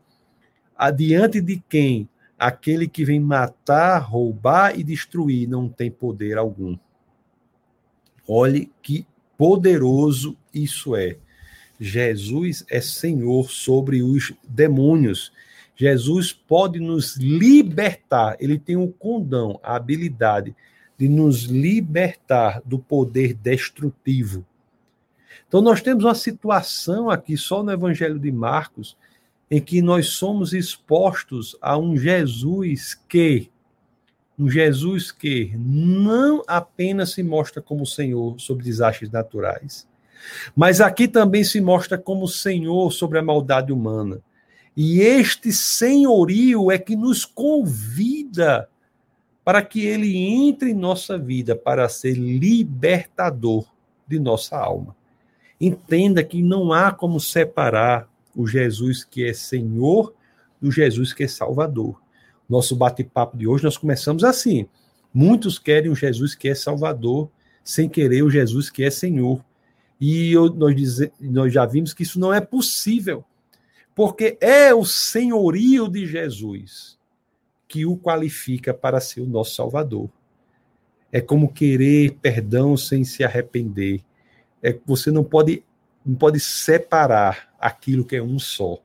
[0.83, 6.77] adiante de quem aquele que vem matar, roubar e destruir não tem poder algum.
[8.27, 9.07] Olhe que
[9.39, 11.19] poderoso isso é.
[11.79, 15.33] Jesus é Senhor sobre os demônios.
[15.77, 20.55] Jesus pode nos libertar, ele tem o condão, a habilidade
[20.99, 24.45] de nos libertar do poder destrutivo.
[25.47, 28.97] Então, nós temos uma situação aqui, só no Evangelho de Marcos,
[29.53, 33.51] em que nós somos expostos a um Jesus que
[34.39, 39.87] Um Jesus que não apenas se mostra como Senhor sobre desastres naturais,
[40.57, 44.23] mas aqui também se mostra como Senhor sobre a maldade humana.
[44.75, 48.71] E este senhorio é que nos convida
[49.45, 53.67] para que ele entre em nossa vida para ser libertador
[54.09, 54.97] de nossa alma.
[55.61, 60.15] Entenda que não há como separar o Jesus que é Senhor
[60.61, 62.01] do Jesus que é Salvador.
[62.49, 64.67] Nosso bate-papo de hoje nós começamos assim.
[65.13, 67.31] Muitos querem o Jesus que é Salvador,
[67.65, 69.45] sem querer o Jesus que é Senhor.
[70.01, 70.75] E eu, nós,
[71.21, 73.25] nós já vimos que isso não é possível,
[73.95, 76.99] porque é o senhorio de Jesus
[77.69, 80.11] que o qualifica para ser o nosso Salvador.
[81.11, 84.03] É como querer perdão sem se arrepender.
[84.63, 85.65] É você não pode
[86.05, 88.79] não pode separar aquilo que é um só.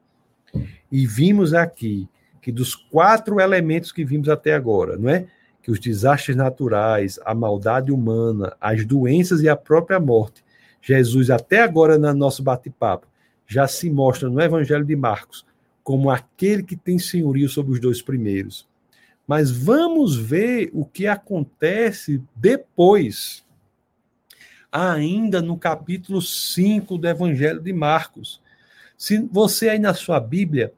[0.92, 2.08] E vimos aqui
[2.42, 5.28] que dos quatro elementos que vimos até agora, não é?
[5.62, 10.46] Que os desastres naturais, a maldade humana, as doenças e a própria morte
[10.88, 13.08] Jesus, até agora no nosso bate-papo,
[13.46, 15.46] já se mostra no Evangelho de Marcos
[15.84, 18.68] como aquele que tem senhorio sobre os dois primeiros.
[19.28, 23.46] Mas vamos ver o que acontece depois,
[24.72, 28.42] ainda no capítulo 5 do Evangelho de Marcos.
[28.98, 30.74] Se você aí na sua Bíblia,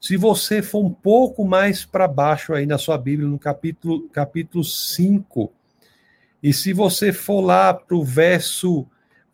[0.00, 4.62] se você for um pouco mais para baixo aí na sua Bíblia, no capítulo, capítulo
[4.62, 5.52] 5,
[6.42, 8.86] e se você for lá para o verso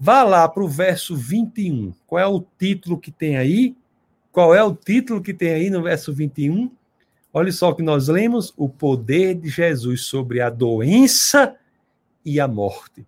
[0.03, 1.93] Vá lá para o verso 21.
[2.07, 3.77] Qual é o título que tem aí?
[4.33, 6.71] Qual é o título que tem aí no verso 21?
[7.35, 11.55] Olha só o que nós lemos: o poder de Jesus sobre a doença
[12.25, 13.07] e a morte.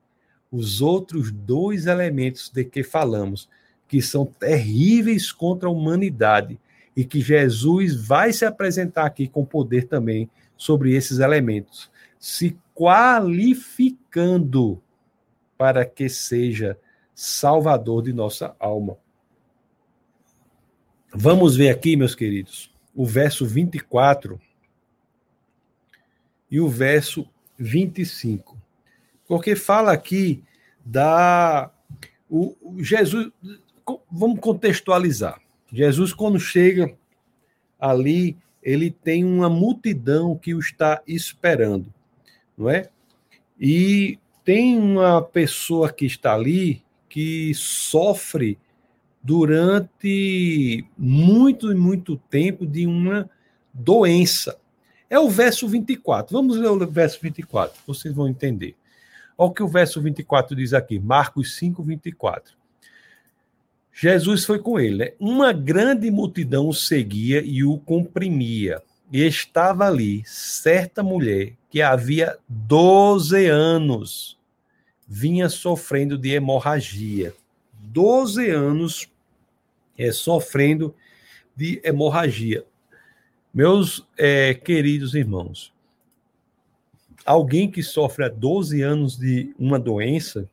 [0.51, 3.49] Os outros dois elementos de que falamos,
[3.93, 6.59] que são terríveis contra a humanidade,
[6.97, 14.83] e que Jesus vai se apresentar aqui com poder também sobre esses elementos, se qualificando
[15.59, 16.79] para que seja
[17.15, 18.97] salvador de nossa alma.
[21.15, 24.41] Vamos ver aqui, meus queridos, o verso 24
[26.51, 27.29] e o verso
[27.59, 28.57] 25.
[29.29, 30.43] Porque fala aqui
[30.83, 31.71] da
[32.35, 33.31] o, Jesus,
[34.11, 35.41] vamos contextualizar.
[35.73, 36.95] Jesus quando chega
[37.79, 41.93] ali, ele tem uma multidão que o está esperando,
[42.57, 42.89] não é?
[43.59, 48.59] E tem uma pessoa que está ali que sofre
[49.23, 53.31] durante muito e muito tempo de uma
[53.73, 54.59] doença.
[55.09, 56.33] É o verso 24.
[56.33, 58.75] Vamos ler o verso 24, vocês vão entender.
[59.37, 62.62] Olha o que o verso 24 diz aqui, Marcos 5, 24.
[63.93, 64.97] Jesus foi com ele.
[64.97, 65.13] Né?
[65.21, 68.83] Uma grande multidão o seguia e o comprimia.
[69.13, 74.39] E estava ali certa mulher que havia 12 anos
[75.07, 77.35] vinha sofrendo de hemorragia.
[77.83, 79.09] 12 anos
[79.99, 80.95] é, sofrendo
[81.55, 82.65] de hemorragia.
[83.53, 85.73] Meus é, queridos irmãos,
[87.27, 90.49] alguém que sofre há 12 anos de uma doença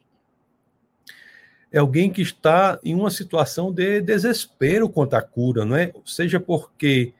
[1.71, 5.93] é alguém que está em uma situação de desespero quanto à cura, não é?
[6.05, 7.13] Seja porque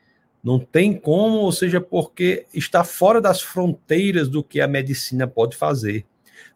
[0.44, 5.56] não tem como, ou seja porque está fora das fronteiras do que a medicina pode
[5.56, 6.06] fazer.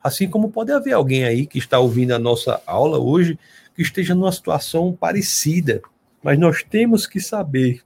[0.01, 3.37] Assim como pode haver alguém aí que está ouvindo a nossa aula hoje
[3.75, 5.81] que esteja numa situação parecida.
[6.21, 7.81] Mas nós temos que saber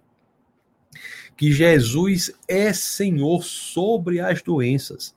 [1.36, 5.16] que Jesus é Senhor sobre as doenças,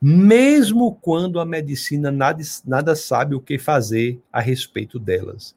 [0.00, 5.54] mesmo quando a medicina nada, nada sabe o que fazer a respeito delas.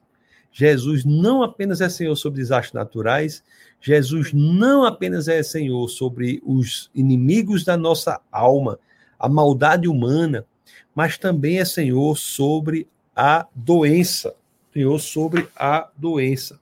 [0.52, 3.42] Jesus não apenas é Senhor sobre desastres naturais,
[3.80, 8.78] Jesus não apenas é Senhor sobre os inimigos da nossa alma,
[9.18, 10.46] a maldade humana,
[10.94, 14.34] mas também é Senhor sobre a doença.
[14.72, 16.58] Senhor sobre a doença.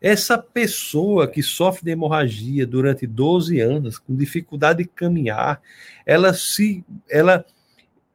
[0.00, 5.60] Essa pessoa que sofre de hemorragia durante 12 anos, com dificuldade de caminhar,
[6.06, 7.44] ela se ela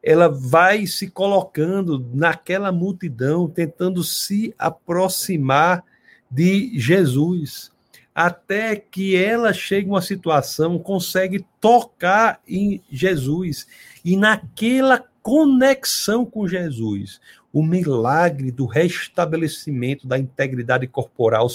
[0.03, 5.81] ela vai se colocando naquela multidão, tentando se aproximar
[6.29, 7.71] de Jesus,
[8.13, 13.65] até que ela chega uma situação, consegue tocar em Jesus,
[14.03, 17.21] e naquela conexão com Jesus,
[17.53, 21.47] o milagre do restabelecimento da integridade corporal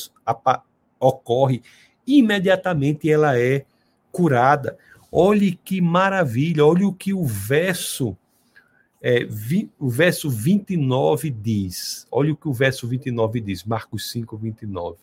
[1.01, 1.61] ocorre,
[2.07, 3.65] imediatamente ela é
[4.13, 4.79] curada.
[5.11, 8.17] Olhe que maravilha, olhe o que o verso
[9.03, 12.07] é, vi, o verso 29 diz.
[12.13, 14.99] Olha o que o verso 29 diz, Marcos 5, 29.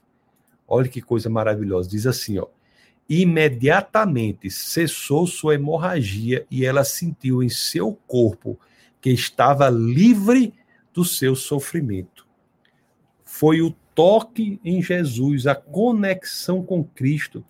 [0.65, 1.89] Olha que coisa maravilhosa.
[1.89, 2.47] Diz assim, ó.
[3.09, 8.57] imediatamente cessou sua hemorragia e ela sentiu em seu corpo
[9.01, 10.53] que estava livre
[10.95, 12.25] do seu sofrimento.
[13.25, 17.43] Foi o toque em Jesus, a conexão com Cristo,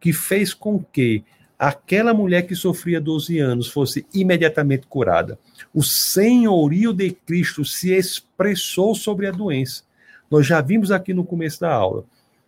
[0.00, 1.24] que fez com que
[1.58, 5.38] aquela mulher que sofria 12 anos fosse imediatamente curada.
[5.74, 9.82] O senhorio de Cristo se expressou sobre a doença.
[10.30, 12.04] Nós já vimos aqui no começo da aula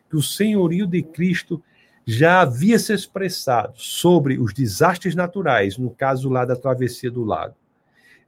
[0.09, 1.61] que o senhorio de Cristo
[2.07, 7.55] já havia se expressado sobre os desastres naturais, no caso lá da travessia do lago.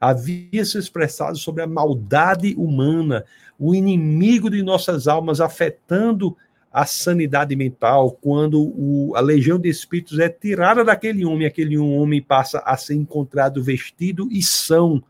[0.01, 3.25] Havia se expressado sobre a maldade humana,
[3.59, 6.37] o inimigo de nossas almas afetando
[6.73, 12.21] a sanidade mental, quando o, a legião de espíritos é tirada daquele homem, aquele homem
[12.21, 15.03] passa a ser encontrado vestido e são,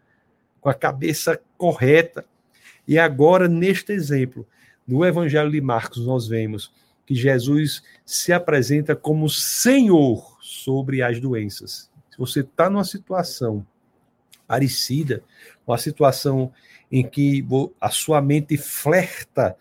[0.60, 2.24] com a cabeça correta.
[2.86, 4.46] E agora, neste exemplo,
[4.86, 6.72] no Evangelho de Marcos, nós vemos
[7.04, 11.90] que Jesus se apresenta como Senhor sobre as doenças.
[12.10, 13.66] Se você está numa situação
[14.46, 15.22] parecida,
[15.66, 16.52] uma situação
[16.90, 17.44] em que
[17.80, 19.56] a sua mente flerta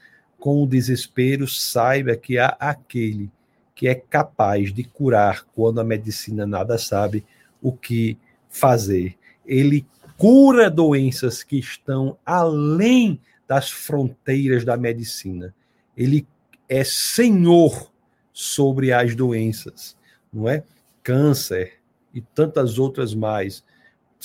[0.45, 3.31] com o desespero, saiba que há aquele
[3.73, 7.25] que é capaz de curar quando a medicina nada sabe
[7.59, 8.15] o que
[8.47, 9.17] fazer.
[9.43, 9.87] Ele
[10.19, 15.51] cura doenças que estão além das fronteiras da medicina.
[15.97, 16.27] Ele
[16.69, 17.91] é senhor
[18.31, 19.97] sobre as doenças,
[20.31, 20.63] não é?
[21.01, 21.79] Câncer
[22.13, 23.63] e tantas outras mais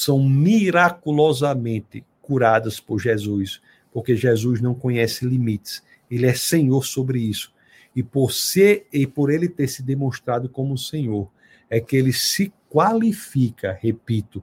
[0.00, 3.60] são miraculosamente curadas por Jesus,
[3.92, 5.82] porque Jesus não conhece limites.
[6.10, 7.52] Ele é senhor sobre isso.
[7.94, 11.30] E por ser e por ele ter se demonstrado como Senhor,
[11.68, 14.42] é que ele se qualifica, repito,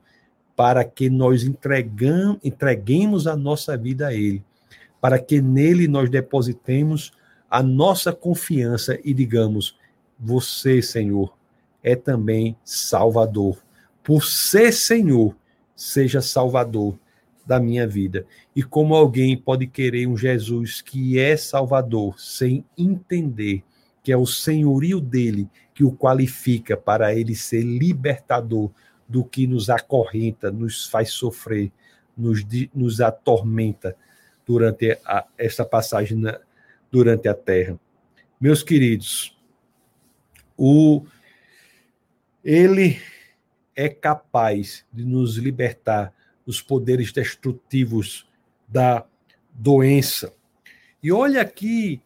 [0.56, 4.44] para que nós entregam, entreguemos a nossa vida a ele,
[5.02, 7.12] para que nele nós depositemos
[7.50, 9.76] a nossa confiança e digamos:
[10.20, 11.36] Você, Senhor,
[11.82, 13.58] é também Salvador.
[14.04, 15.36] Por ser Senhor,
[15.78, 16.98] seja Salvador
[17.46, 18.26] da minha vida.
[18.54, 23.64] E como alguém pode querer um Jesus que é Salvador sem entender
[24.04, 28.72] que é o senhorio dele que o qualifica para ele ser libertador
[29.08, 31.72] do que nos acorrenta, nos faz sofrer,
[32.18, 32.42] nos,
[32.74, 33.96] nos atormenta
[34.46, 36.40] durante a, esta passagem na,
[36.92, 37.80] durante a terra.
[38.40, 39.38] Meus queridos,
[40.58, 41.06] o
[42.44, 43.00] ele
[43.78, 46.12] é capaz de nos libertar
[46.44, 48.28] dos poderes destrutivos
[48.68, 49.06] da
[49.54, 50.34] doença.
[51.02, 52.02] E olha aqui,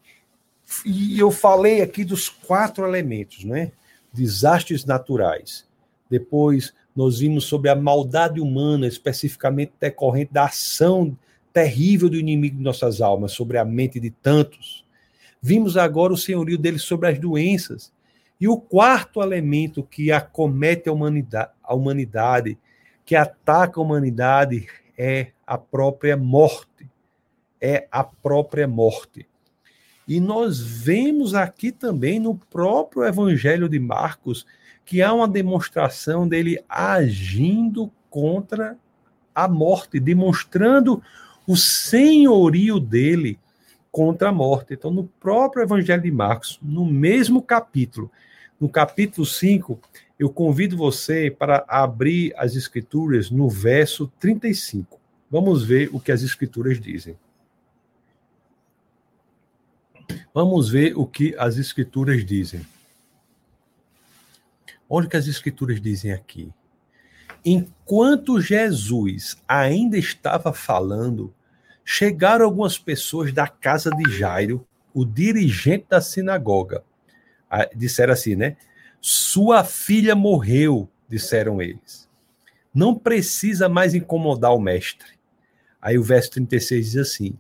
[0.85, 3.71] e eu falei aqui dos quatro elementos, né?
[4.13, 5.65] Desastres naturais.
[6.09, 11.17] Depois nós vimos sobre a maldade humana, especificamente decorrente da ação
[11.53, 14.85] terrível do inimigo de nossas almas sobre a mente de tantos.
[15.41, 17.93] Vimos agora o senhorio dele sobre as doenças.
[18.41, 22.57] E o quarto elemento que acomete a humanidade, a humanidade,
[23.05, 24.67] que ataca a humanidade,
[24.97, 26.89] é a própria morte.
[27.61, 29.27] É a própria morte.
[30.07, 34.47] E nós vemos aqui também no próprio Evangelho de Marcos
[34.83, 38.75] que há uma demonstração dele agindo contra
[39.35, 41.01] a morte, demonstrando
[41.47, 43.39] o senhorio dele
[43.91, 44.73] contra a morte.
[44.73, 48.09] Então, no próprio Evangelho de Marcos, no mesmo capítulo,
[48.61, 49.81] no capítulo 5,
[50.19, 55.01] eu convido você para abrir as Escrituras no verso 35.
[55.31, 57.17] Vamos ver o que as Escrituras dizem.
[60.31, 62.61] Vamos ver o que as Escrituras dizem.
[64.87, 66.53] Olha o que as Escrituras dizem aqui.
[67.43, 71.33] Enquanto Jesus ainda estava falando,
[71.83, 76.83] chegaram algumas pessoas da casa de Jairo, o dirigente da sinagoga.
[77.51, 78.55] Ah, disseram assim, né?
[79.01, 82.09] Sua filha morreu, disseram eles.
[82.73, 85.19] Não precisa mais incomodar o mestre.
[85.81, 87.33] Aí o verso 36 diz assim: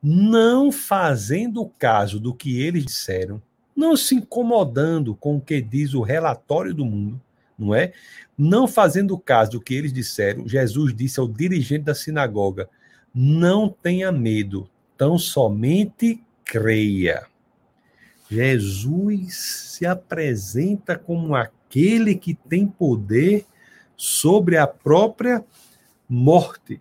[0.00, 3.42] Não fazendo caso do que eles disseram,
[3.74, 7.20] não se incomodando com o que diz o relatório do mundo,
[7.58, 7.92] não é?
[8.38, 12.68] Não fazendo caso do que eles disseram, Jesus disse ao dirigente da sinagoga:
[13.12, 17.29] Não tenha medo, tão somente creia.
[18.30, 23.44] Jesus se apresenta como aquele que tem poder
[23.96, 25.44] sobre a própria
[26.08, 26.80] morte.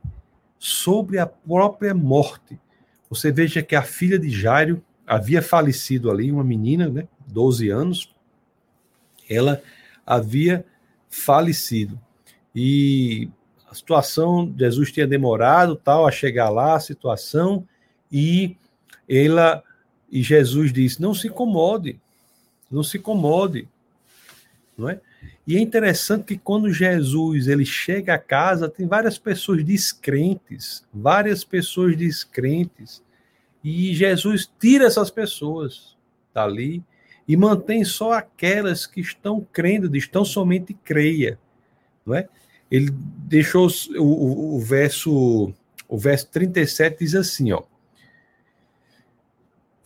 [0.60, 2.60] Sobre a própria morte.
[3.10, 8.16] Você veja que a filha de Jairo havia falecido ali, uma menina, né, 12 anos.
[9.28, 9.60] Ela
[10.06, 10.64] havia
[11.10, 12.00] falecido.
[12.54, 13.28] E
[13.68, 17.68] a situação, Jesus tinha demorado tal a chegar lá, a situação,
[18.12, 18.56] e
[19.08, 19.64] ela
[20.12, 22.00] e Jesus disse: "Não se incomode.
[22.70, 23.68] Não se incomode.
[24.78, 25.00] não é?
[25.46, 31.44] E é interessante que quando Jesus ele chega a casa, tem várias pessoas descrentes, várias
[31.44, 33.04] pessoas descrentes,
[33.64, 35.98] e Jesus tira essas pessoas
[36.34, 36.84] dali
[37.28, 41.38] e mantém só aquelas que estão crendo, estão somente creia,
[42.06, 42.30] não é?
[42.72, 45.54] Ele deixou o, o, o verso
[45.88, 47.64] o verso 37 diz assim, ó.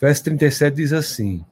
[0.04, 1.46] Verso 37 diz assim: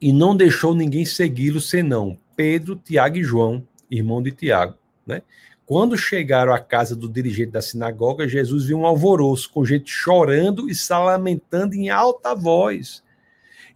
[0.00, 4.74] E não deixou ninguém segui-lo senão Pedro, Tiago e João, irmão de Tiago,
[5.06, 5.22] né?
[5.64, 10.68] Quando chegaram à casa do dirigente da sinagoga, Jesus viu um alvoroço, com gente chorando
[10.68, 13.04] e se lamentando em alta voz.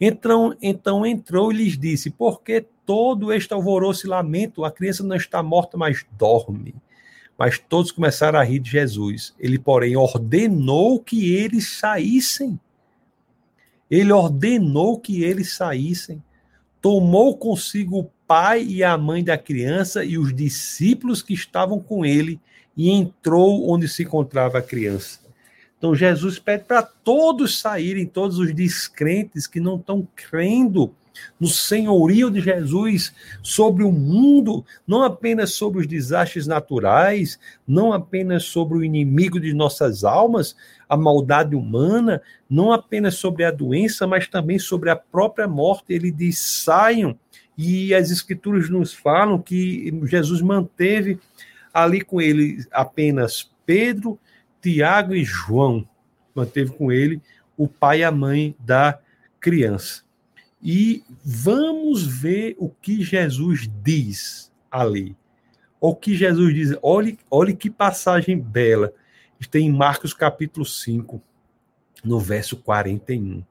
[0.01, 4.65] Então, então entrou e lhes disse: Por que todo este alvoroço e lamento?
[4.65, 6.75] A criança não está morta, mas dorme.
[7.39, 9.35] Mas todos começaram a rir de Jesus.
[9.39, 12.59] Ele, porém, ordenou que eles saíssem.
[13.91, 16.23] Ele ordenou que eles saíssem.
[16.81, 22.05] Tomou consigo o pai e a mãe da criança e os discípulos que estavam com
[22.05, 22.41] ele
[22.77, 25.21] e entrou onde se encontrava a criança.
[25.79, 30.95] Então Jesus pede para todos saírem, todos os descrentes que não estão crendo
[31.39, 38.45] no senhorio de Jesus sobre o mundo, não apenas sobre os desastres naturais, não apenas
[38.45, 40.57] sobre o inimigo de nossas almas,
[40.89, 45.93] a maldade humana, não apenas sobre a doença, mas também sobre a própria morte.
[45.93, 47.19] Ele diz: saiam.
[47.59, 51.19] E as escrituras nos falam que Jesus manteve
[51.73, 54.19] ali com ele apenas Pedro,
[54.61, 55.89] Tiago e João.
[56.35, 57.21] Manteve com ele
[57.57, 58.99] o pai e a mãe da
[59.41, 60.06] criança.
[60.63, 65.17] E vamos ver o que Jesus diz ali.
[65.81, 68.93] O que Jesus diz, olhe, olhe que passagem bela.
[69.39, 71.23] Está em Marcos capítulo 5,
[72.03, 73.45] no verso 41.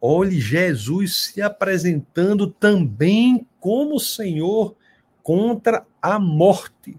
[0.00, 4.74] Olhe Jesus se apresentando também como Senhor
[5.22, 6.96] contra a morte.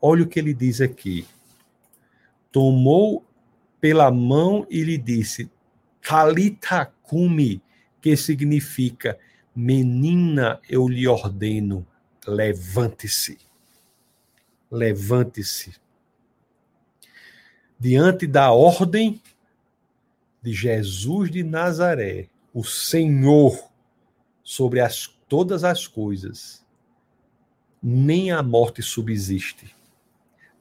[0.00, 1.26] Olha o que ele diz aqui.
[2.50, 3.24] Tomou
[3.80, 5.50] pela mão e lhe disse:
[6.02, 7.62] Talita cumi,
[8.04, 9.18] que significa:
[9.56, 11.86] Menina, eu lhe ordeno,
[12.26, 13.38] levante-se.
[14.70, 15.72] Levante-se.
[17.80, 19.22] Diante da ordem
[20.42, 23.70] de Jesus de Nazaré, o Senhor
[24.42, 26.62] sobre as, todas as coisas,
[27.82, 29.74] nem a morte subsiste,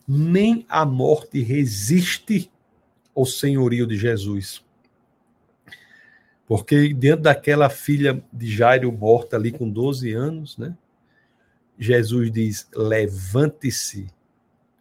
[0.07, 2.49] nem a morte resiste
[3.13, 4.63] ao senhorio de Jesus.
[6.47, 10.75] Porque dentro daquela filha de Jairo morta ali com 12 anos, né?
[11.77, 14.07] Jesus diz: levante-se,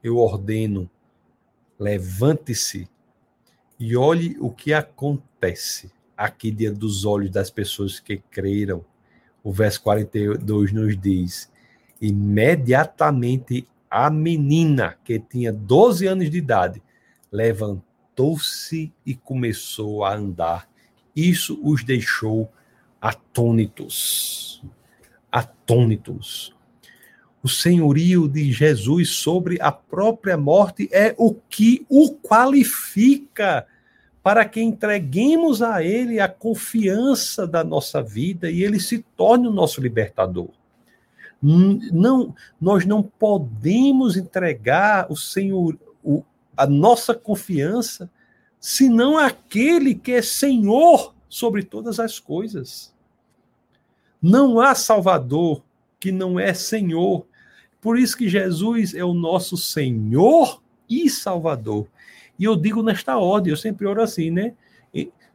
[0.02, 0.90] eu ordeno,
[1.78, 2.88] levante-se
[3.78, 8.84] e olhe o que acontece aqui diante dos olhos das pessoas que creram.
[9.42, 11.50] O verso 42 nos diz:
[12.00, 16.82] imediatamente a menina, que tinha 12 anos de idade,
[17.30, 20.71] levantou-se e começou a andar
[21.14, 22.50] isso os deixou
[23.00, 24.62] atônitos.
[25.30, 26.54] Atônitos.
[27.42, 33.66] O senhorio de Jesus sobre a própria morte é o que o qualifica
[34.22, 39.52] para que entreguemos a Ele a confiança da nossa vida e Ele se torne o
[39.52, 40.50] nosso libertador.
[41.42, 46.22] Não, nós não podemos entregar o Senhor, o,
[46.56, 48.08] a nossa confiança
[48.62, 52.94] senão aquele que é Senhor sobre todas as coisas.
[54.22, 55.64] Não há Salvador
[55.98, 57.26] que não é Senhor.
[57.80, 61.88] Por isso que Jesus é o nosso Senhor e Salvador.
[62.38, 64.54] E eu digo nesta ordem, eu sempre oro assim, né?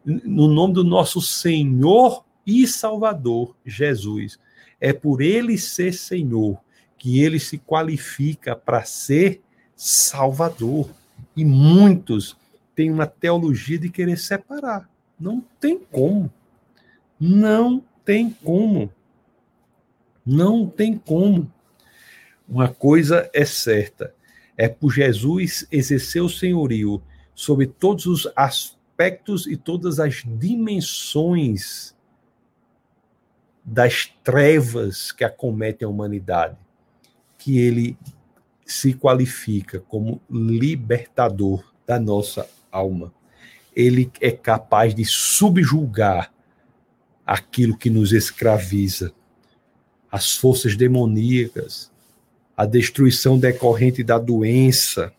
[0.05, 4.39] No nome do nosso Senhor e Salvador, Jesus.
[4.79, 6.57] É por ele ser Senhor
[6.97, 9.41] que ele se qualifica para ser
[9.75, 10.89] Salvador.
[11.35, 12.37] E muitos
[12.77, 14.87] tem uma teologia de querer separar.
[15.19, 16.31] Não tem como.
[17.19, 18.93] Não tem como.
[20.23, 21.51] Não tem como.
[22.47, 24.13] Uma coisa é certa:
[24.55, 27.01] é por Jesus exercer o senhorio
[27.33, 31.95] sobre todos os aspectos e todas as dimensões
[33.65, 36.55] das trevas que acometem a humanidade,
[37.39, 37.97] que ele
[38.63, 42.47] se qualifica como libertador da nossa
[42.77, 43.13] alma.
[43.75, 46.33] Ele é capaz de subjulgar
[47.25, 49.13] aquilo que nos escraviza,
[50.11, 51.91] as forças demoníacas,
[52.55, 55.13] a destruição decorrente da doença,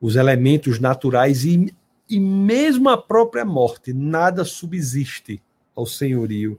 [0.00, 1.72] os elementos naturais e,
[2.08, 5.42] e mesmo a própria morte, nada subsiste
[5.76, 6.58] ao senhorio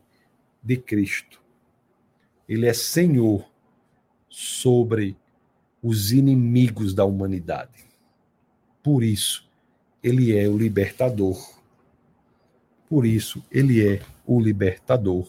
[0.63, 1.41] de Cristo.
[2.47, 3.45] Ele é Senhor
[4.29, 5.17] sobre
[5.81, 7.90] os inimigos da humanidade.
[8.83, 9.47] Por isso,
[10.03, 11.37] ele é o libertador.
[12.89, 15.27] Por isso, ele é o libertador.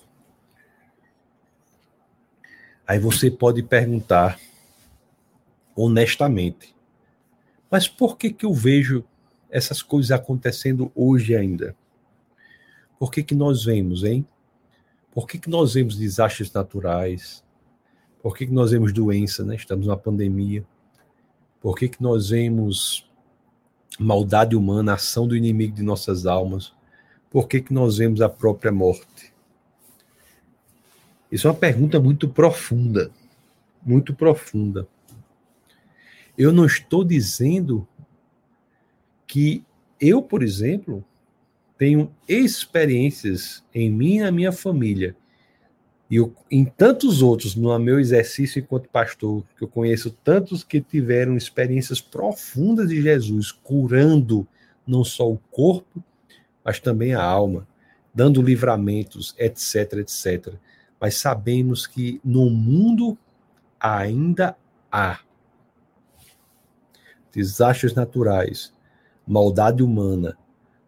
[2.86, 4.38] Aí você pode perguntar
[5.74, 6.74] honestamente,
[7.70, 9.04] mas por que que eu vejo
[9.50, 11.74] essas coisas acontecendo hoje ainda?
[12.98, 14.26] Por que que nós vemos, hein?
[15.12, 17.44] Por que que nós vemos desastres naturais?
[18.22, 19.56] Por que que nós vemos doença, né?
[19.56, 20.64] Estamos numa pandemia.
[21.60, 23.08] Por que que nós vemos
[23.98, 26.72] maldade humana, ação do inimigo de nossas almas?
[27.30, 29.32] Por que que nós vemos a própria morte?
[31.30, 33.10] Isso é uma pergunta muito profunda,
[33.82, 34.86] muito profunda.
[36.36, 37.86] Eu não estou dizendo
[39.26, 39.64] que
[39.98, 41.04] eu, por exemplo,
[41.78, 45.16] tenho experiências em mim e na minha família
[46.12, 50.78] e eu, em tantos outros, no meu exercício enquanto pastor, que eu conheço tantos que
[50.78, 54.46] tiveram experiências profundas de Jesus, curando
[54.86, 56.04] não só o corpo,
[56.62, 57.66] mas também a alma,
[58.14, 60.54] dando livramentos, etc, etc
[61.02, 63.18] mas sabemos que no mundo
[63.80, 64.56] ainda
[64.88, 65.18] há
[67.32, 68.72] desastres naturais,
[69.26, 70.38] maldade humana,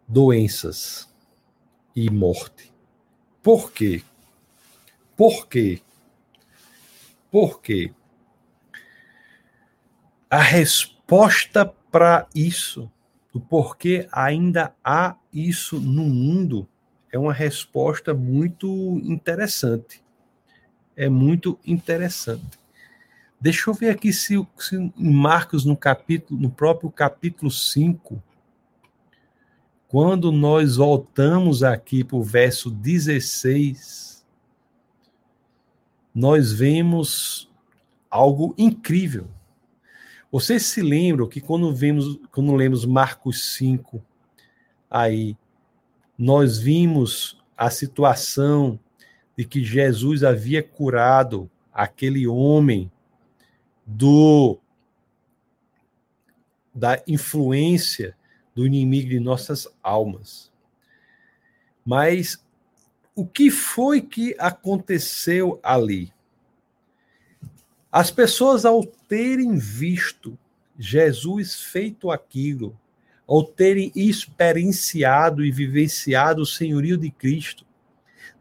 [0.07, 1.13] doenças
[1.93, 2.73] e morte.
[3.43, 4.03] Por quê?
[5.15, 5.81] Por quê?
[7.31, 7.93] Por quê?
[10.29, 12.91] A resposta para isso,
[13.33, 16.67] do porquê ainda há isso no mundo,
[17.11, 20.03] é uma resposta muito interessante
[20.95, 22.59] é muito interessante.
[23.39, 28.21] Deixa eu ver aqui se, se em Marcos, no capítulo, no próprio capítulo 5,
[29.87, 34.14] quando nós voltamos aqui para o verso 16,
[36.15, 37.51] nós vemos
[38.09, 39.27] algo incrível.
[40.31, 44.01] Vocês se lembram que quando vemos, quando lemos Marcos 5,
[44.89, 45.37] aí
[46.17, 48.79] nós vimos a situação
[49.37, 52.89] de que Jesus havia curado aquele homem
[53.85, 54.57] do
[56.73, 58.15] da influência
[58.53, 60.51] do inimigo de nossas almas.
[61.85, 62.44] Mas
[63.15, 66.13] o que foi que aconteceu ali?
[67.89, 70.37] As pessoas, ao terem visto
[70.77, 72.77] Jesus feito aquilo,
[73.25, 77.65] ao terem experienciado e vivenciado o senhorio de Cristo,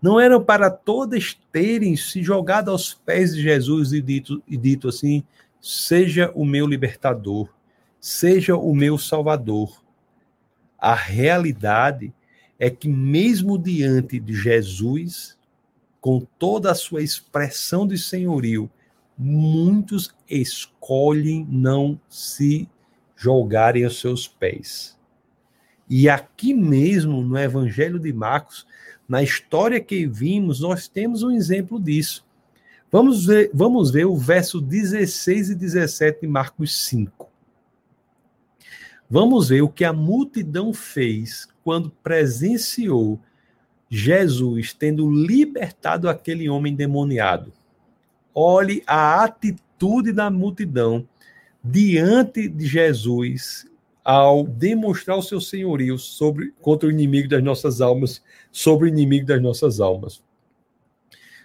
[0.02, 4.88] não eram para todas terem se jogado aos pés de Jesus e dito, e dito
[4.88, 5.22] assim:
[5.60, 7.48] seja o meu libertador,
[8.00, 9.82] seja o meu salvador.
[10.76, 12.12] A realidade
[12.58, 15.36] é que, mesmo diante de Jesus,
[16.00, 18.70] com toda a sua expressão de senhorio,
[19.16, 22.68] muitos escolhem não se
[23.16, 24.98] jogarem aos seus pés.
[25.88, 28.66] E aqui mesmo no Evangelho de Marcos,
[29.08, 32.24] na história que vimos, nós temos um exemplo disso.
[32.90, 37.28] Vamos ver, vamos ver o verso 16 e 17 de Marcos 5.
[39.10, 43.18] Vamos ver o que a multidão fez quando presenciou
[43.88, 47.52] Jesus tendo libertado aquele homem demoniado.
[48.34, 51.08] Olhe a atitude da multidão
[51.62, 53.66] diante de Jesus
[54.04, 59.26] ao demonstrar o seu senhorio sobre contra o inimigo das nossas almas, sobre o inimigo
[59.26, 60.22] das nossas almas,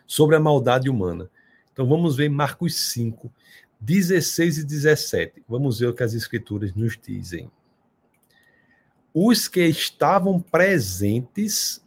[0.05, 1.29] sobre a maldade humana.
[1.71, 3.31] Então vamos ver Marcos 5,
[3.79, 5.43] 16 e 17.
[5.47, 7.49] Vamos ver o que as escrituras nos dizem.
[9.13, 11.83] Os que estavam presentes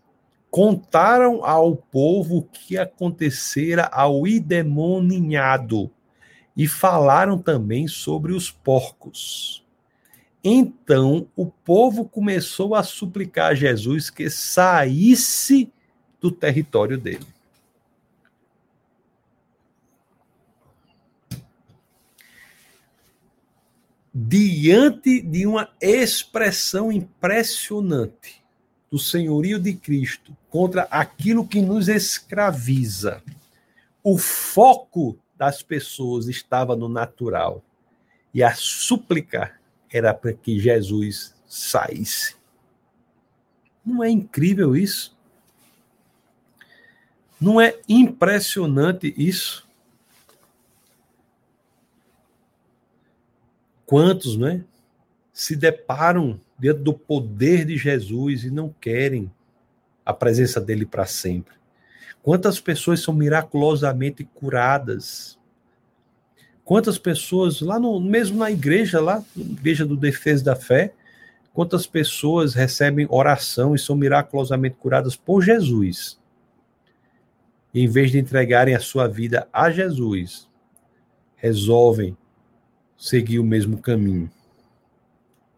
[0.50, 5.90] contaram ao povo o que acontecera ao endemoniado
[6.56, 9.64] e falaram também sobre os porcos.
[10.44, 15.72] Então o povo começou a suplicar a Jesus que saísse
[16.20, 17.26] do território dele.
[24.14, 28.42] Diante de uma expressão impressionante
[28.90, 33.22] do senhorio de Cristo contra aquilo que nos escraviza,
[34.02, 37.64] o foco das pessoas estava no natural
[38.34, 39.54] e a súplica
[39.90, 42.36] era para que Jesus saísse.
[43.84, 45.16] Não é incrível isso?
[47.40, 49.61] Não é impressionante isso?
[53.92, 54.64] Quantos, não é?
[55.34, 59.30] Se deparam diante do poder de Jesus e não querem
[60.02, 61.52] a presença dele para sempre.
[62.22, 65.38] Quantas pessoas são miraculosamente curadas?
[66.64, 70.94] Quantas pessoas, lá no, mesmo na igreja, lá, na igreja do Defesa da Fé,
[71.52, 76.18] quantas pessoas recebem oração e são miraculosamente curadas por Jesus?
[77.74, 80.48] E, em vez de entregarem a sua vida a Jesus,
[81.36, 82.16] resolvem
[83.02, 84.30] seguir o mesmo caminho.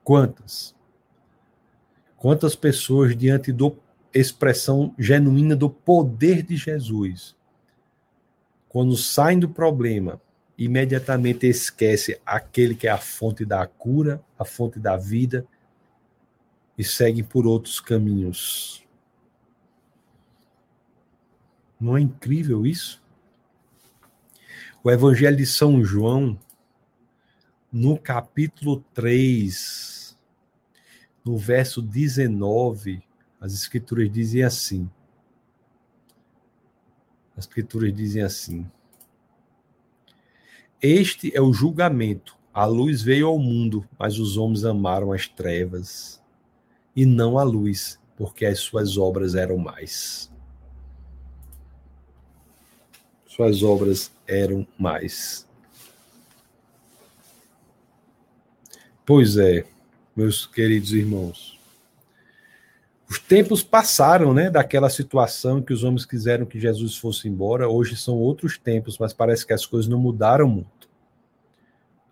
[0.02, 0.74] Quantas?
[2.16, 3.70] Quantas pessoas, diante da
[4.14, 7.36] expressão genuína do poder de Jesus,
[8.66, 10.18] quando saem do problema,
[10.56, 15.46] imediatamente esquece aquele que é a fonte da cura, a fonte da vida,
[16.78, 18.82] e seguem por outros caminhos.
[21.78, 23.02] Não é incrível isso?
[24.82, 26.38] O Evangelho de São João,
[27.74, 30.16] no capítulo 3,
[31.24, 33.02] no verso 19,
[33.40, 34.88] as Escrituras dizem assim.
[37.36, 38.70] As Escrituras dizem assim:
[40.80, 42.38] este é o julgamento.
[42.52, 46.22] A luz veio ao mundo, mas os homens amaram as trevas
[46.94, 50.30] e não a luz, porque as suas obras eram mais.
[53.26, 55.48] Suas obras eram mais.
[59.04, 59.64] Pois é,
[60.16, 61.58] meus queridos irmãos.
[63.08, 67.68] Os tempos passaram, né, daquela situação que os homens quiseram que Jesus fosse embora.
[67.68, 70.74] Hoje são outros tempos, mas parece que as coisas não mudaram muito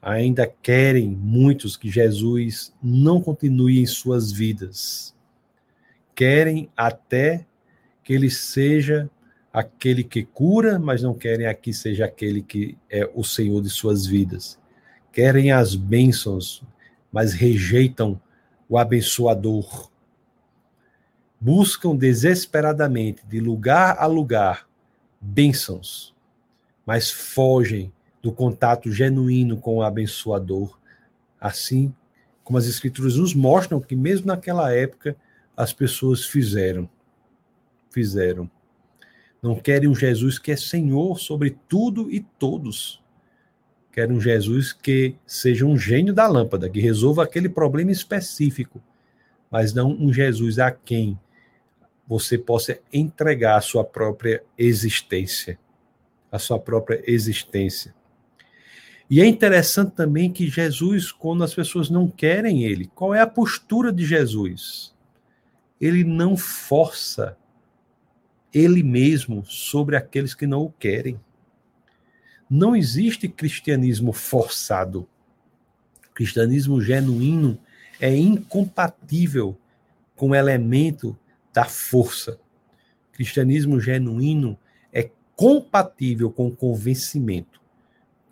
[0.03, 5.15] ainda querem muitos que Jesus não continue em suas vidas.
[6.13, 7.47] Querem até
[8.03, 9.09] que ele seja
[9.53, 14.05] aquele que cura, mas não querem aqui seja aquele que é o Senhor de suas
[14.05, 14.59] vidas.
[15.13, 16.65] Querem as bênçãos,
[17.13, 18.21] mas rejeitam
[18.69, 19.91] o abençoador.
[21.39, 24.67] Buscam desesperadamente, de lugar a lugar,
[25.21, 26.15] bênçãos,
[26.87, 27.93] mas fogem
[28.23, 30.79] do contato genuíno com o abençoador,
[31.41, 31.93] assim
[32.45, 35.17] como as escrituras nos mostram que mesmo naquela época
[35.57, 36.89] as pessoas fizeram.
[37.91, 38.51] Fizeram.
[39.43, 43.02] Não querem um Jesus que é Senhor sobre tudo e todos.
[43.93, 48.83] Querem um Jesus que seja um gênio da lâmpada, que resolva aquele problema específico,
[49.51, 51.19] mas não um Jesus a quem
[52.09, 55.59] você possa entregar a sua própria existência.
[56.31, 57.95] A sua própria existência.
[59.11, 63.27] E é interessante também que Jesus, quando as pessoas não querem ele, qual é a
[63.27, 64.95] postura de Jesus?
[65.79, 67.37] Ele não força
[68.55, 71.21] ele mesmo sobre aqueles que não o querem.
[72.55, 75.09] Não existe cristianismo forçado.
[76.13, 77.59] Cristianismo genuíno
[77.99, 79.57] é incompatível
[80.15, 81.19] com o elemento
[81.51, 82.39] da força.
[83.13, 84.59] Cristianismo genuíno
[84.93, 87.63] é compatível com o convencimento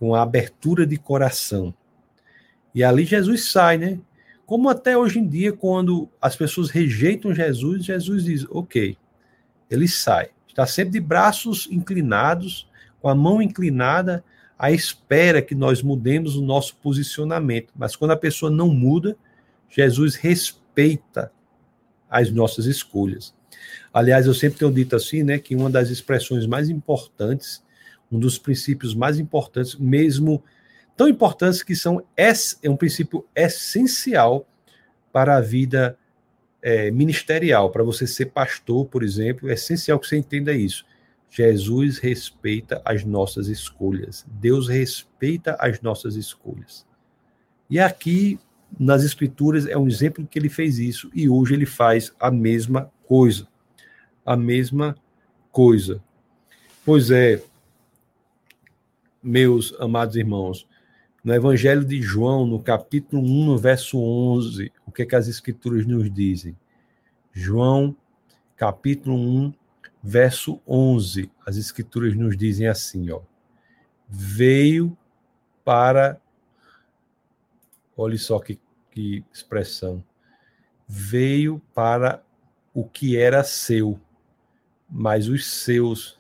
[0.01, 1.75] com a abertura de coração.
[2.75, 4.01] E ali Jesus sai, né?
[4.47, 8.97] Como até hoje em dia, quando as pessoas rejeitam Jesus, Jesus diz: ok,
[9.71, 10.31] ele sai.
[10.49, 12.69] Está sempre de braços inclinados,
[13.01, 14.23] com a mão inclinada,
[14.59, 17.73] à espera que nós mudemos o nosso posicionamento.
[17.77, 19.17] Mas quando a pessoa não muda,
[19.69, 21.33] Jesus respeita
[22.09, 23.35] as nossas escolhas.
[23.93, 27.63] Aliás, eu sempre tenho dito assim, né, que uma das expressões mais importantes
[28.11, 30.43] um dos princípios mais importantes, mesmo
[30.97, 34.47] tão importantes que são é um princípio essencial
[35.13, 35.97] para a vida
[36.61, 40.85] é, ministerial, para você ser pastor, por exemplo, é essencial que você entenda isso.
[41.31, 44.27] Jesus respeita as nossas escolhas.
[44.29, 46.85] Deus respeita as nossas escolhas.
[47.71, 48.39] E aqui
[48.79, 52.91] nas escrituras é um exemplo que ele fez isso e hoje ele faz a mesma
[53.07, 53.47] coisa.
[54.27, 54.97] A mesma
[55.53, 56.03] coisa.
[56.85, 57.41] Pois é,
[59.23, 60.67] meus amados irmãos,
[61.23, 65.29] no Evangelho de João, no capítulo 1, no verso 11, o que, é que as
[65.29, 66.57] Escrituras nos dizem?
[67.33, 67.95] João,
[68.57, 69.53] capítulo 1,
[70.03, 73.21] verso 11, as Escrituras nos dizem assim, ó.
[74.09, 74.97] Veio
[75.65, 76.21] para.
[77.97, 78.59] Olha só que,
[78.91, 80.03] que expressão.
[80.87, 82.23] Veio para
[82.75, 84.01] o que era seu,
[84.89, 86.19] mas os seus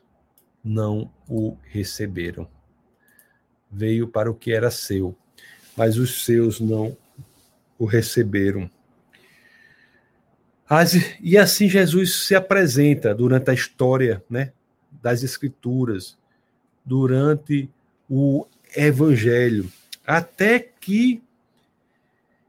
[0.63, 2.49] não o receberam
[3.71, 5.17] veio para o que era seu,
[5.77, 6.97] mas os seus não
[7.79, 8.71] o receberam.
[11.21, 14.53] E assim Jesus se apresenta durante a história né,
[15.03, 16.17] das Escrituras,
[16.85, 17.69] durante
[18.09, 18.47] o
[18.77, 19.71] Evangelho,
[20.07, 21.23] até que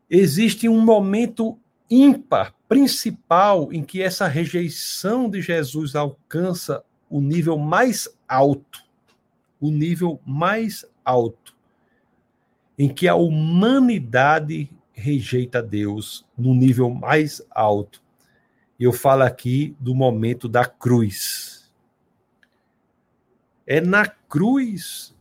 [0.09, 1.57] existe um momento
[1.89, 8.83] ímpar, principal, em que essa rejeição de Jesus alcança o nível mais alto,
[9.59, 11.51] o nível mais alto
[12.81, 18.01] em que a humanidade rejeita Deus no nível mais alto.
[18.81, 21.71] Eu falo aqui do momento da cruz.
[23.67, 25.15] É na cruz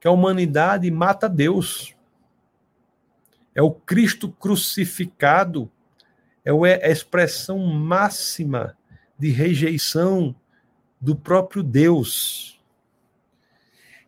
[0.00, 1.94] que a humanidade mata Deus.
[3.54, 5.70] É o Cristo crucificado,
[6.44, 8.76] é, é a expressão máxima
[9.16, 10.34] de rejeição
[11.00, 12.60] do próprio Deus.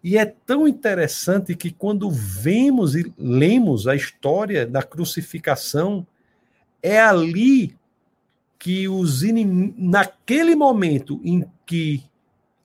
[0.02, 6.04] E é tão interessante que quando vemos e lemos a história da crucificação,
[6.82, 7.77] é ali
[8.58, 12.02] que os inimigos, naquele momento em que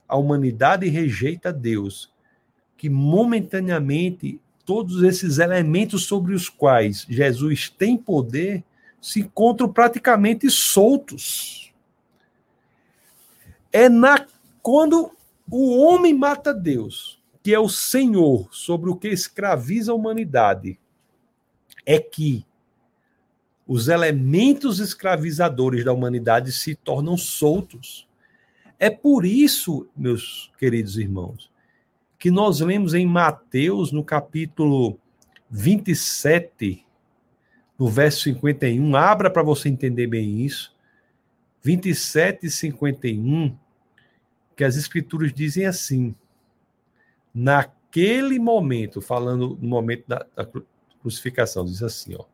[0.07, 2.11] a humanidade rejeita Deus,
[2.75, 8.63] que momentaneamente todos esses elementos sobre os quais Jesus tem poder
[9.01, 11.73] se encontram praticamente soltos.
[13.71, 14.25] É na
[14.61, 15.11] quando
[15.51, 20.79] o homem mata Deus, que é o Senhor sobre o que escraviza a humanidade,
[21.85, 22.45] é que
[23.68, 28.07] os elementos escravizadores da humanidade se tornam soltos.
[28.78, 31.49] É por isso, meus queridos irmãos,
[32.20, 34.99] que nós lemos em Mateus, no capítulo
[35.49, 36.86] 27,
[37.78, 40.74] no verso 51, abra para você entender bem isso.
[41.61, 43.57] 27 e 51,
[44.55, 46.14] que as escrituras dizem assim:
[47.34, 50.47] naquele momento, falando no momento da, da
[51.01, 52.26] crucificação, diz assim, ó.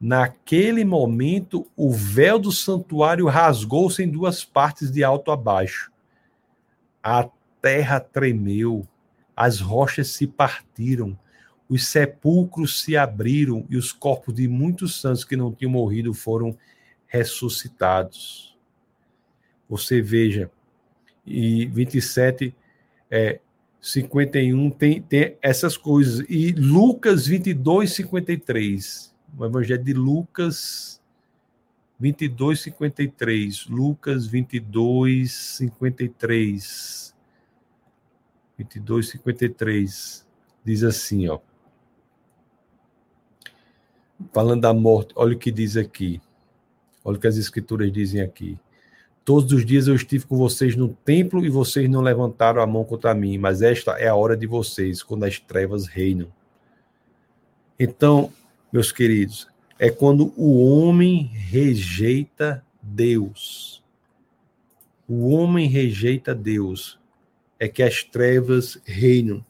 [0.00, 5.92] Naquele momento, o véu do santuário rasgou-se em duas partes de alto a baixo.
[7.02, 7.28] A
[7.60, 8.88] terra tremeu,
[9.36, 11.18] as rochas se partiram,
[11.68, 16.56] os sepulcros se abriram e os corpos de muitos santos que não tinham morrido foram
[17.06, 18.56] ressuscitados.
[19.68, 20.50] Você veja,
[21.26, 22.54] e 27,
[23.10, 23.38] é,
[23.80, 26.24] 51 tem, tem essas coisas.
[26.28, 29.09] E Lucas 22, 53.
[29.38, 31.00] O Evangelho de Lucas
[32.00, 33.66] 22, 53.
[33.66, 37.14] Lucas 22, 53.
[38.56, 40.26] 22, 53.
[40.64, 41.38] Diz assim, ó.
[44.32, 46.20] Falando da morte, olha o que diz aqui.
[47.04, 48.58] Olha o que as escrituras dizem aqui.
[49.24, 52.84] Todos os dias eu estive com vocês no templo e vocês não levantaram a mão
[52.84, 56.32] contra mim, mas esta é a hora de vocês, quando as trevas reinam.
[57.78, 58.32] Então,
[58.72, 59.48] meus queridos,
[59.78, 63.82] é quando o homem rejeita Deus.
[65.08, 66.98] O homem rejeita Deus,
[67.58, 69.44] é que as trevas reinam.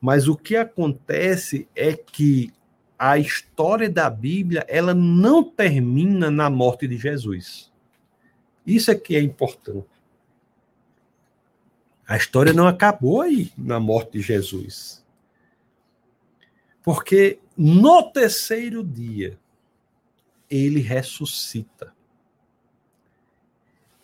[0.00, 2.52] Mas o que acontece é que
[2.98, 7.72] a história da Bíblia, ela não termina na morte de Jesus.
[8.66, 9.88] Isso é que é importante.
[12.06, 15.04] A história não acabou aí na morte de Jesus.
[16.82, 19.38] Porque no terceiro dia
[20.50, 21.94] ele ressuscita.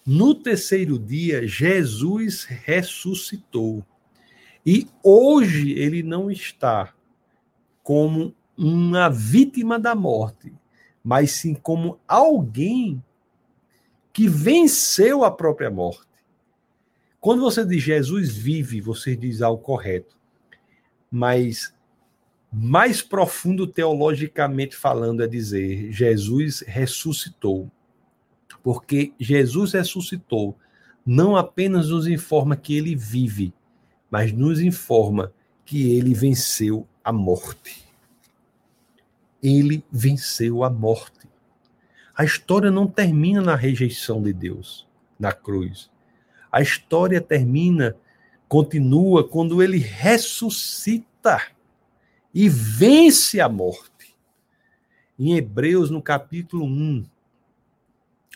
[0.04, 3.84] No terceiro dia, Jesus ressuscitou.
[4.64, 6.94] E hoje ele não está
[7.82, 10.52] como uma vítima da morte,
[11.04, 13.04] mas sim como alguém
[14.12, 16.08] que venceu a própria morte.
[17.20, 20.16] Quando você diz Jesus vive, você diz algo correto.
[21.10, 21.74] Mas
[22.52, 27.70] mais profundo teologicamente falando é dizer Jesus ressuscitou.
[28.62, 30.56] Porque Jesus ressuscitou
[31.04, 33.54] não apenas nos informa que ele vive,
[34.10, 35.32] mas nos informa
[35.64, 37.84] que ele venceu a morte.
[39.42, 41.28] Ele venceu a morte.
[42.16, 44.86] A história não termina na rejeição de Deus,
[45.18, 45.90] na cruz.
[46.50, 47.94] A história termina,
[48.48, 51.40] continua quando ele ressuscita
[52.40, 54.16] e vence a morte.
[55.18, 57.04] Em Hebreus, no capítulo 1,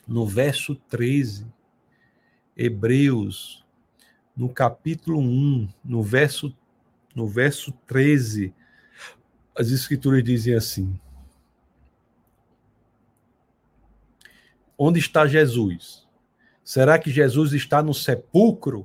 [0.09, 1.46] no verso 13,
[2.57, 3.64] Hebreus,
[4.36, 6.53] no capítulo 1, no verso,
[7.14, 8.53] no verso 13,
[9.57, 10.98] as escrituras dizem assim:
[14.76, 16.09] Onde está Jesus?
[16.64, 18.84] Será que Jesus está no sepulcro?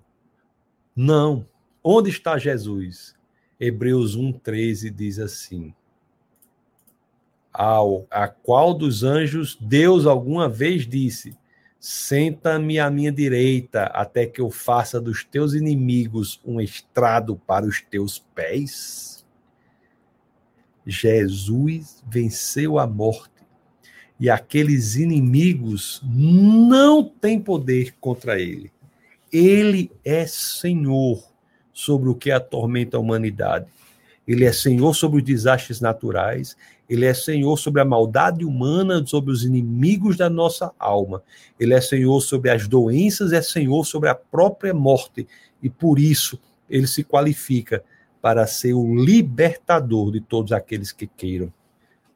[0.95, 1.49] Não.
[1.83, 3.16] Onde está Jesus?
[3.59, 5.73] Hebreus 1,13 diz assim:
[7.51, 11.35] Ao, a qual dos anjos Deus alguma vez disse:
[11.79, 17.81] Senta-me à minha direita, até que eu faça dos teus inimigos um estrado para os
[17.81, 19.25] teus pés?
[20.85, 23.43] Jesus venceu a morte
[24.19, 28.71] e aqueles inimigos não têm poder contra ele.
[29.31, 31.26] Ele é Senhor
[31.77, 33.67] sobre o que atormenta a humanidade.
[34.27, 36.57] Ele é Senhor sobre os desastres naturais,
[36.89, 41.21] ele é Senhor sobre a maldade humana, sobre os inimigos da nossa alma.
[41.59, 45.27] Ele é Senhor sobre as doenças, é Senhor sobre a própria morte.
[45.61, 47.83] E por isso ele se qualifica
[48.23, 51.53] para ser o libertador de todos aqueles que queiram,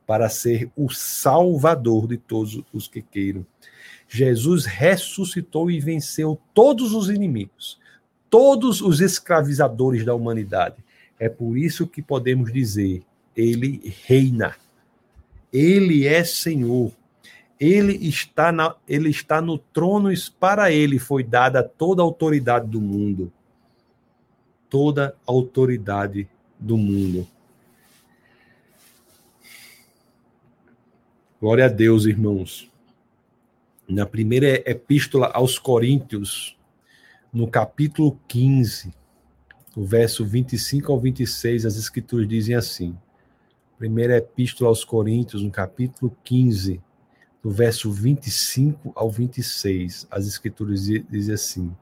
[0.07, 3.45] para ser o salvador de todos os que queiram.
[4.09, 7.79] Jesus ressuscitou e venceu todos os inimigos,
[8.31, 10.77] todos os escravizadores da humanidade.
[11.19, 13.03] É por isso que podemos dizer:
[13.35, 14.55] ele reina.
[15.53, 16.91] Ele é Senhor.
[17.59, 20.09] Ele está, na, ele está no trono,
[20.39, 23.31] para ele foi dada toda a autoridade do mundo.
[24.67, 26.27] Toda a autoridade
[26.57, 27.27] do mundo.
[31.39, 32.71] Glória a Deus, irmãos.
[33.87, 36.57] Na primeira epístola aos Coríntios,
[37.31, 38.93] no capítulo 15,
[39.75, 42.97] o verso 25 ao 26, as escrituras dizem assim:
[43.77, 46.81] Primeira Epístola aos Coríntios, no capítulo 15,
[47.41, 51.75] do verso 25 ao 26, as Escrituras dizem assim: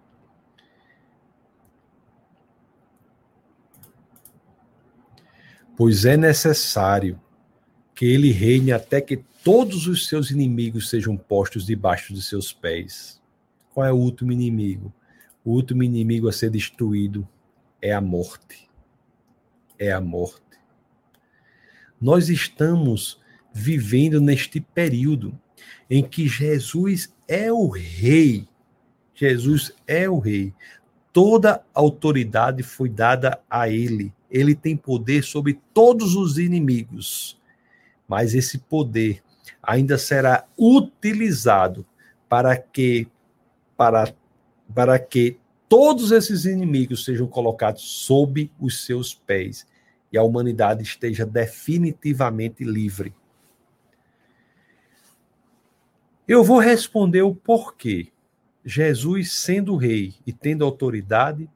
[5.75, 7.19] Pois é necessário
[7.95, 13.21] que ele reine até que todos os seus inimigos sejam postos debaixo de seus pés.
[13.73, 14.93] Qual é o último inimigo?
[15.43, 17.27] O último inimigo a ser destruído
[17.81, 18.69] é a morte.
[19.77, 20.41] É a morte.
[21.99, 23.19] Nós estamos
[23.53, 25.37] vivendo neste período
[25.89, 28.47] em que Jesus é o rei.
[29.13, 30.53] Jesus é o rei.
[31.11, 34.13] Toda autoridade foi dada a ele.
[34.29, 37.37] Ele tem poder sobre todos os inimigos.
[38.07, 39.21] Mas esse poder
[39.61, 41.85] ainda será utilizado
[42.27, 43.07] para que
[43.75, 44.13] para
[44.73, 49.67] para que todos esses inimigos sejam colocados sob os seus pés
[50.11, 53.13] e a humanidade esteja definitivamente livre.
[56.27, 58.09] Eu vou responder o porquê.
[58.63, 61.49] Jesus, sendo rei e tendo autoridade,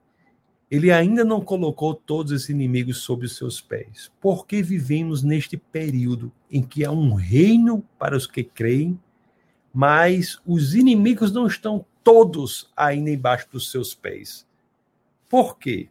[0.70, 4.12] ele ainda não colocou todos os inimigos sob os seus pés.
[4.20, 9.00] Porque vivemos neste período em que há um reino para os que creem,
[9.72, 14.48] mas os inimigos não estão todos ainda embaixo dos seus pés.
[15.30, 15.90] Por quê?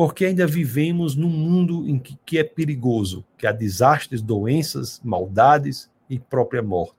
[0.00, 5.90] porque ainda vivemos num mundo em que, que é perigoso, que há desastres, doenças, maldades
[6.08, 6.94] e própria morte.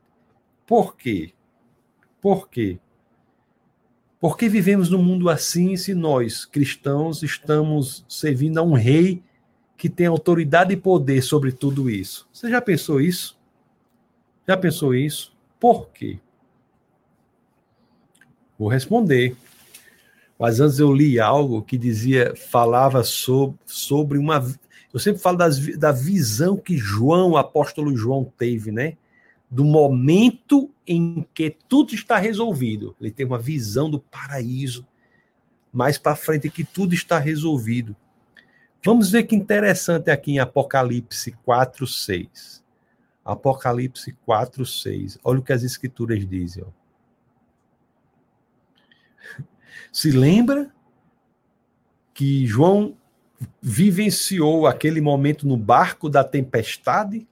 [0.67, 1.33] Por quê?
[2.21, 2.79] Por quê?
[4.19, 9.23] Por que vivemos num mundo assim se nós, cristãos, estamos servindo a um rei
[9.75, 12.29] que tem autoridade e poder sobre tudo isso?
[12.31, 13.35] Você já pensou isso?
[14.47, 15.35] Já pensou isso?
[15.59, 16.19] Por quê?
[18.61, 19.35] Vou responder.
[20.37, 24.39] Mas antes eu li algo que dizia, falava sobre, sobre uma.
[24.93, 28.97] Eu sempre falo das, da visão que João, o apóstolo João, teve, né?
[29.49, 32.95] Do momento em que tudo está resolvido.
[33.01, 34.85] Ele tem uma visão do paraíso.
[35.73, 37.95] Mais para frente que tudo está resolvido.
[38.85, 42.63] Vamos ver que interessante aqui em Apocalipse 4, 6.
[43.25, 45.17] Apocalipse 4, 6.
[45.23, 46.63] Olha o que as escrituras dizem.
[46.63, 46.80] Ó.
[49.91, 50.73] Se lembra
[52.13, 52.97] que João
[53.61, 57.27] vivenciou aquele momento no barco da tempestade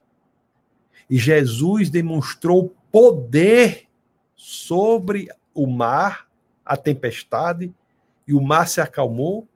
[1.08, 3.86] e Jesus demonstrou poder
[4.36, 6.28] sobre o mar,
[6.64, 7.72] a tempestade,
[8.26, 9.46] e o mar se acalmou.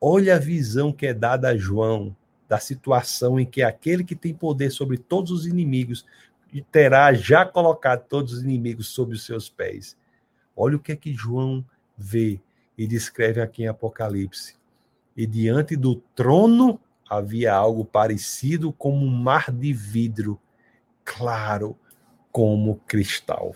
[0.00, 2.16] Olha a visão que é dada a João
[2.48, 6.06] da situação em que aquele que tem poder sobre todos os inimigos
[6.70, 9.96] terá já colocado todos os inimigos sob os seus pés.
[10.56, 11.64] Olha o que é que João
[11.96, 12.40] vê
[12.78, 14.56] e descreve aqui em Apocalipse.
[15.14, 20.40] E diante do trono havia algo parecido como um mar de vidro,
[21.04, 21.76] claro
[22.32, 23.54] como cristal.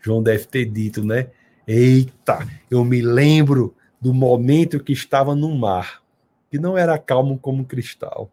[0.00, 1.30] João deve ter dito, né?
[1.66, 6.02] Eita, eu me lembro do momento que estava no mar,
[6.50, 8.30] que não era calmo como cristal,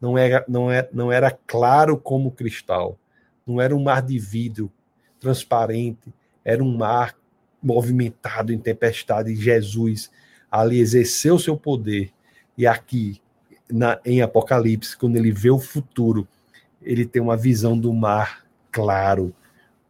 [0.00, 2.98] não era, não era, não era claro como cristal,
[3.46, 4.72] não era um mar de vidro
[5.20, 6.12] transparente,
[6.44, 7.14] era um mar
[7.62, 10.10] movimentado em tempestade, Jesus
[10.50, 12.12] ali exerceu seu poder.
[12.58, 13.20] E aqui,
[13.70, 16.28] na, em Apocalipse, quando ele vê o futuro,
[16.82, 19.34] ele tem uma visão do mar claro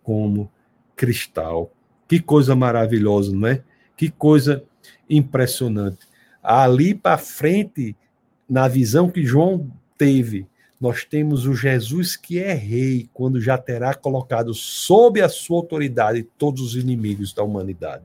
[0.03, 0.51] como
[0.95, 1.73] cristal.
[2.07, 3.63] Que coisa maravilhosa, não é?
[3.97, 4.63] Que coisa
[5.11, 6.07] impressionante.
[6.43, 7.97] Ali para frente,
[8.49, 10.47] na visão que João teve,
[10.83, 16.25] nós temos o Jesus que é rei, quando já terá colocado sob a sua autoridade
[16.37, 18.03] todos os inimigos da humanidade.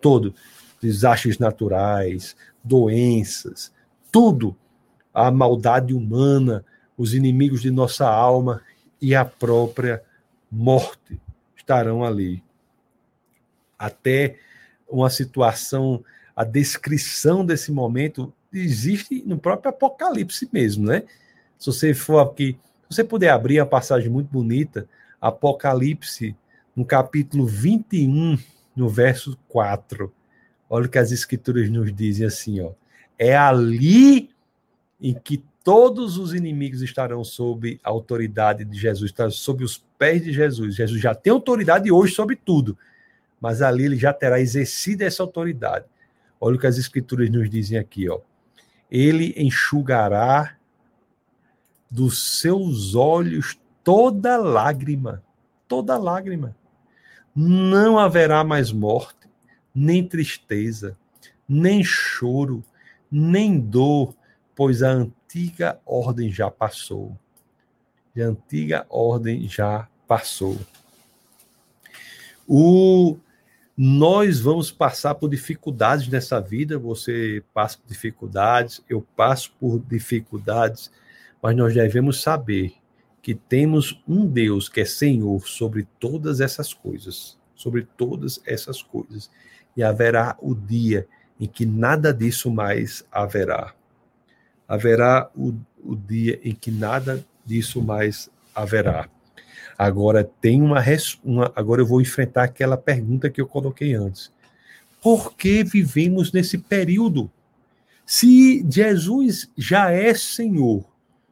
[0.00, 0.34] Todo.
[0.82, 3.72] Desastres naturais, doenças,
[4.10, 4.56] tudo.
[5.14, 6.64] A maldade humana,
[6.96, 8.62] os inimigos de nossa alma
[9.00, 10.02] e a própria
[10.50, 11.20] morte
[11.56, 12.42] estarão ali.
[13.78, 14.38] Até
[14.90, 16.02] uma situação,
[16.34, 21.04] a descrição desse momento existe no próprio Apocalipse mesmo, né?
[21.58, 22.56] Se você for aqui,
[22.88, 24.88] se você puder abrir a passagem muito bonita,
[25.20, 26.36] Apocalipse,
[26.74, 28.38] no capítulo 21,
[28.74, 30.12] no verso 4.
[30.70, 32.70] Olha o que as escrituras nos dizem assim, ó.
[33.18, 34.30] É ali
[35.00, 40.22] em que todos os inimigos estarão sob a autoridade de Jesus, estarão sob os pés
[40.22, 40.76] de Jesus.
[40.76, 42.78] Jesus já tem autoridade hoje sobre tudo,
[43.40, 45.84] mas ali ele já terá exercido essa autoridade.
[46.40, 48.20] Olha o que as escrituras nos dizem aqui, ó.
[48.88, 50.56] Ele enxugará
[51.90, 55.22] dos seus olhos toda lágrima,
[55.66, 56.56] toda lágrima.
[57.34, 59.28] Não haverá mais morte,
[59.74, 60.96] nem tristeza,
[61.48, 62.64] nem choro,
[63.10, 64.14] nem dor,
[64.54, 67.16] pois a antiga ordem já passou.
[68.16, 70.58] A antiga ordem já passou.
[72.46, 73.16] O
[73.80, 80.90] nós vamos passar por dificuldades nessa vida, você passa por dificuldades, eu passo por dificuldades
[81.42, 82.72] mas nós devemos saber
[83.22, 89.30] que temos um Deus que é Senhor sobre todas essas coisas, sobre todas essas coisas,
[89.76, 91.06] e haverá o dia
[91.38, 93.74] em que nada disso mais haverá.
[94.66, 99.08] Haverá o, o dia em que nada disso mais haverá.
[99.76, 100.82] Agora tem uma,
[101.22, 104.32] uma agora eu vou enfrentar aquela pergunta que eu coloquei antes.
[105.00, 107.30] Por que vivemos nesse período?
[108.04, 110.84] Se Jesus já é Senhor,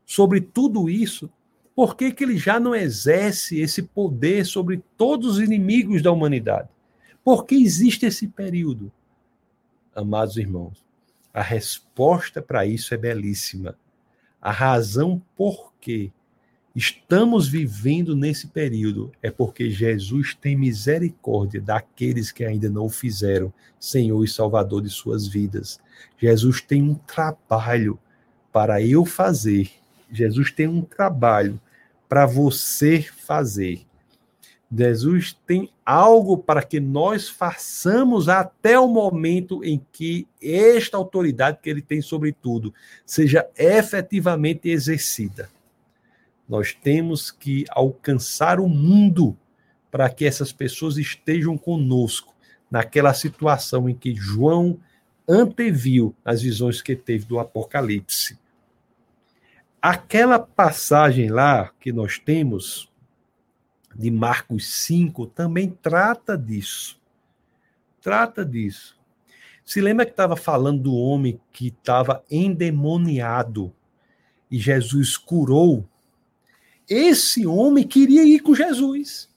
[0.07, 1.29] sobre tudo isso,
[1.75, 6.71] por que, que ele já não exerce esse poder sobre todos os inimigos da humanidade?
[7.23, 8.91] Por que existe esse período?
[9.95, 10.87] Amados irmãos,
[11.35, 13.77] a resposta para isso é belíssima.
[14.41, 16.13] A razão por que
[16.75, 23.53] estamos vivendo nesse período é porque Jesus tem misericórdia daqueles que ainda não o fizeram,
[23.79, 25.81] Senhor e Salvador de suas vidas.
[26.17, 27.99] Jesus tem um trabalho
[28.53, 29.71] para eu fazer
[30.11, 31.61] Jesus tem um trabalho
[32.09, 33.87] para você fazer.
[34.75, 41.71] Jesus tem algo para que nós façamos até o momento em que esta autoridade que
[41.71, 45.49] ele tem sobre tudo seja efetivamente exercida.
[46.49, 49.37] Nós temos que alcançar o mundo
[49.91, 52.35] para que essas pessoas estejam conosco
[52.71, 54.79] naquela situação em que João
[55.29, 58.39] anteviu as visões que teve do Apocalipse.
[59.81, 62.91] Aquela passagem lá que nós temos,
[63.95, 67.01] de Marcos 5, também trata disso.
[68.01, 68.97] Trata disso.
[69.65, 73.73] Se lembra que estava falando do homem que estava endemoniado
[74.51, 75.89] e Jesus curou?
[76.89, 79.29] Esse homem queria ir com Jesus.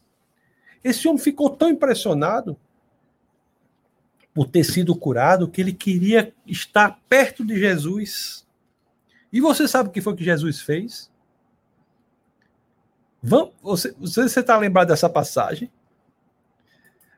[0.83, 2.55] Esse homem ficou tão impressionado
[4.33, 8.47] por ter sido curado que ele queria estar perto de Jesus.
[9.31, 11.11] E você sabe o que foi que Jesus fez?
[13.21, 15.71] Vamos, você está lembrado dessa passagem?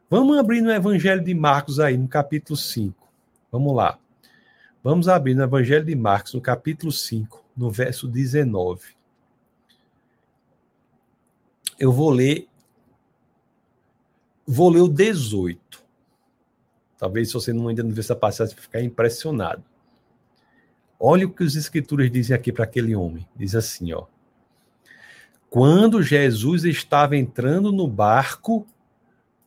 [0.09, 3.07] Vamos abrir no Evangelho de Marcos aí, no capítulo 5.
[3.51, 3.97] Vamos lá.
[4.83, 8.95] Vamos abrir no Evangelho de Marcos, no capítulo 5, no verso 19.
[11.79, 12.47] Eu vou ler.
[14.45, 15.81] Vou ler o 18.
[16.97, 19.63] Talvez se você não ainda não viu essa passagem, você ficar impressionado.
[21.03, 23.27] Olha o que os escrituras dizem aqui para aquele homem.
[23.35, 24.05] Diz assim, ó.
[25.49, 28.67] Quando Jesus estava entrando no barco,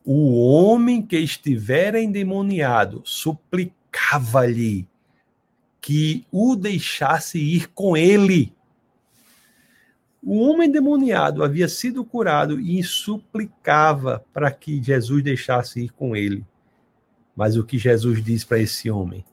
[0.03, 4.85] o homem que estivera endemoniado suplicava-lhe
[5.79, 8.53] que o deixasse ir com ele.
[10.21, 16.45] O homem endemoniado havia sido curado e suplicava para que Jesus deixasse ir com ele.
[17.33, 19.23] Mas o que Jesus diz para esse homem?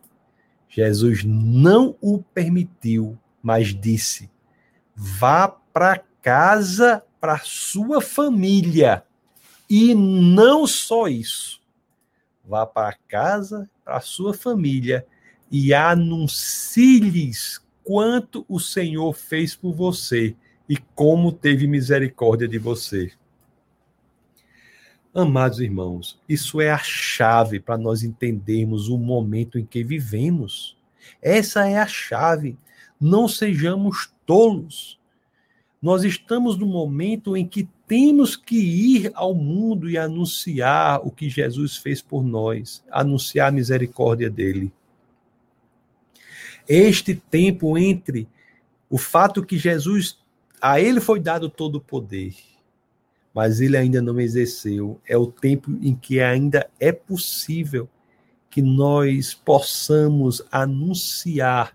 [0.75, 4.31] Jesus não o permitiu, mas disse:
[4.97, 9.05] vá para casa, para sua família.
[9.69, 11.61] E não só isso.
[12.45, 15.07] Vá para casa, para sua família
[15.51, 20.35] e anuncie-lhes quanto o Senhor fez por você
[20.69, 23.13] e como teve misericórdia de você.
[25.15, 30.75] Amados irmãos, isso é a chave para nós entendermos o momento em que vivemos.
[31.21, 32.57] Essa é a chave.
[32.99, 34.99] Não sejamos tolos.
[35.83, 41.29] Nós estamos no momento em que temos que ir ao mundo e anunciar o que
[41.29, 44.73] Jesus fez por nós, anunciar a misericórdia dele.
[46.67, 48.27] Este tempo entre
[48.89, 50.19] o fato que Jesus,
[50.59, 52.35] a ele foi dado todo o poder,
[53.35, 57.89] mas ele ainda não exerceu, é o tempo em que ainda é possível
[58.51, 61.75] que nós possamos anunciar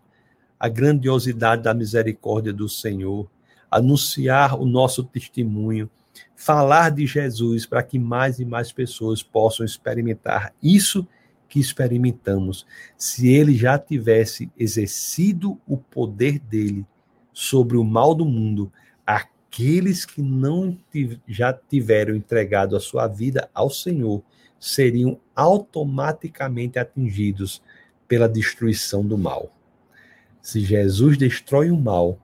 [0.60, 3.30] a grandiosidade da misericórdia do Senhor,
[3.70, 5.90] anunciar o nosso testemunho,
[6.36, 11.08] falar de Jesus para que mais e mais pessoas possam experimentar isso
[11.50, 12.66] que experimentamos.
[12.98, 16.86] Se ele já tivesse exercido o poder dele
[17.34, 18.72] sobre o mal do mundo,
[19.58, 20.78] aqueles que não
[21.28, 24.22] já tiveram entregado a sua vida ao Senhor
[24.60, 27.60] seriam automaticamente atingidos
[28.08, 29.52] pela destruição do mal.
[30.44, 32.20] Se Jesus destrói o mal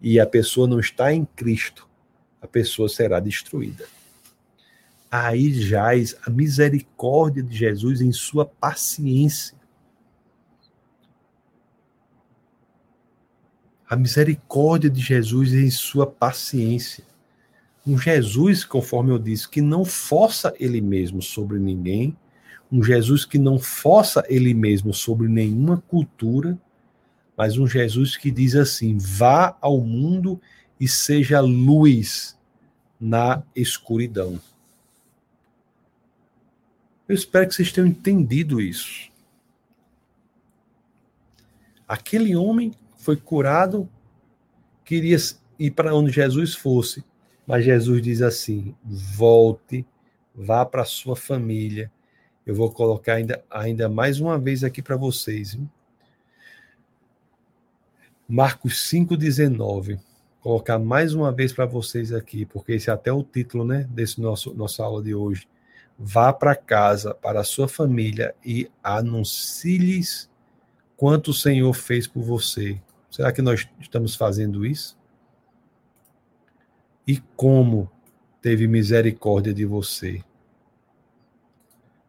[0.00, 1.88] e a pessoa não está em Cristo,
[2.42, 3.86] a pessoa será destruída.
[5.08, 9.56] Aí jaz a misericórdia de Jesus em sua paciência.
[13.90, 17.04] A misericórdia de Jesus em sua paciência.
[17.84, 22.16] Um Jesus, conforme eu disse, que não força ele mesmo sobre ninguém,
[22.70, 26.56] um Jesus que não força ele mesmo sobre nenhuma cultura,
[27.36, 30.40] mas um Jesus que diz assim: vá ao mundo
[30.78, 32.38] e seja luz
[33.00, 34.40] na escuridão.
[37.08, 39.10] Eu espero que vocês tenham entendido isso.
[41.88, 43.88] Aquele homem foi curado,
[44.84, 45.16] queria
[45.58, 47.02] ir para onde Jesus fosse,
[47.46, 49.86] mas Jesus diz assim: volte,
[50.34, 51.90] vá para sua família.
[52.46, 55.54] Eu vou colocar ainda, ainda mais uma vez aqui para vocês.
[55.54, 55.68] Viu?
[58.28, 59.98] Marcos 5,19.
[60.40, 64.20] Colocar mais uma vez para vocês aqui, porque esse é até o título né, desse
[64.20, 65.48] nosso nossa aula de hoje.
[65.98, 70.30] Vá para casa, para a sua família e anuncie-lhes
[70.96, 72.80] quanto o Senhor fez por você.
[73.10, 74.96] Será que nós estamos fazendo isso?
[77.06, 77.90] E como
[78.40, 80.22] teve misericórdia de você?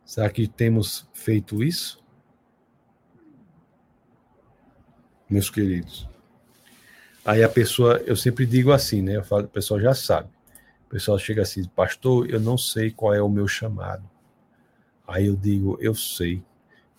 [0.05, 2.03] Será que temos feito isso?
[5.29, 6.07] Meus queridos.
[7.25, 9.15] Aí a pessoa, eu sempre digo assim, né?
[9.15, 10.29] Eu falo, o pessoal já sabe.
[10.85, 14.07] O pessoal chega assim, pastor, eu não sei qual é o meu chamado.
[15.07, 16.43] Aí eu digo, eu sei.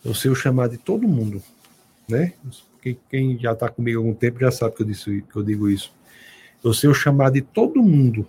[0.04, 1.42] Eu sei o chamado de todo mundo,
[2.08, 2.32] né?
[2.82, 5.42] Quem, quem já está comigo há algum tempo já sabe que eu, disse, que eu
[5.42, 5.94] digo isso.
[6.64, 8.26] O chamado de todo mundo.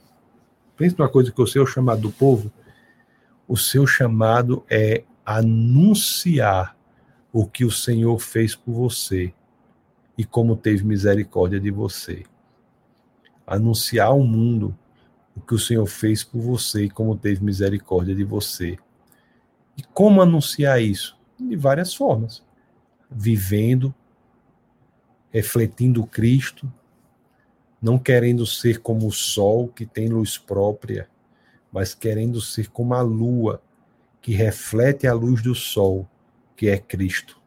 [0.77, 2.51] Pensa numa coisa que sei o chamado do povo.
[3.47, 6.77] O seu chamado é anunciar
[7.31, 9.33] o que o Senhor fez por você
[10.15, 12.23] e como teve misericórdia de você.
[13.45, 14.77] Anunciar ao mundo
[15.35, 18.77] o que o Senhor fez por você e como teve misericórdia de você.
[19.75, 21.17] E como anunciar isso?
[21.39, 22.43] De várias formas.
[23.09, 23.93] Vivendo,
[25.33, 26.71] refletindo Cristo,
[27.81, 31.09] não querendo ser como o sol que tem luz própria,
[31.71, 33.59] mas querendo ser como a lua
[34.21, 36.07] que reflete a luz do sol,
[36.55, 37.41] que é Cristo.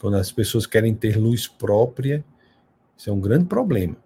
[0.00, 2.24] Quando as pessoas querem ter luz própria,
[2.98, 3.96] isso é um grande problema.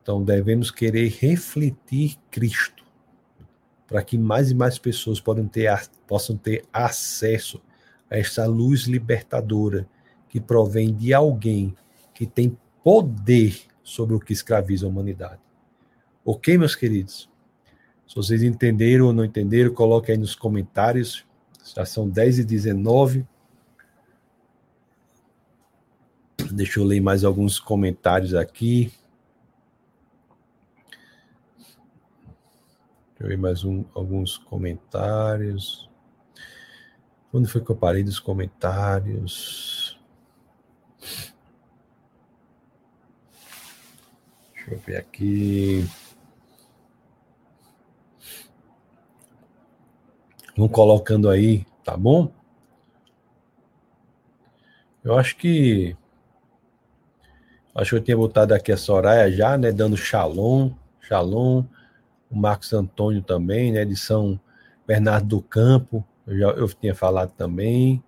[0.00, 2.84] Então devemos querer refletir Cristo,
[3.88, 5.20] para que mais e mais pessoas
[5.50, 5.68] ter,
[6.06, 7.60] possam ter acesso
[8.08, 9.86] a essa luz libertadora
[10.30, 11.76] que provém de alguém
[12.14, 15.40] que tem poder sobre o que escraviza a humanidade.
[16.24, 17.28] Ok, meus queridos?
[18.08, 21.26] Se vocês entenderam ou não entenderam, coloque aí nos comentários.
[21.76, 23.26] Já são 10 e 19
[26.52, 28.92] Deixa eu ler mais alguns comentários aqui.
[33.10, 35.88] Deixa eu ver mais um, alguns comentários.
[37.32, 39.89] Onde foi que eu parei dos comentários?
[44.70, 45.84] Deixa eu ver aqui.
[50.56, 52.32] Vão colocando aí, tá bom?
[55.02, 55.96] Eu acho que
[57.74, 59.72] Acho que eu tinha botado aqui a Soraya já, né?
[59.72, 61.64] Dando shalom, shalom.
[62.30, 63.84] O Marcos Antônio também, né?
[63.84, 64.38] De São
[64.86, 66.04] Bernardo do Campo.
[66.26, 68.02] Eu, já, eu tinha falado também.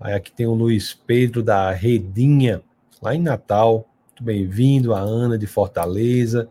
[0.00, 2.62] Aí aqui tem o Luiz Pedro da Redinha,
[3.02, 3.89] lá em Natal.
[4.20, 4.94] Muito bem-vindo.
[4.94, 6.46] A Ana de Fortaleza.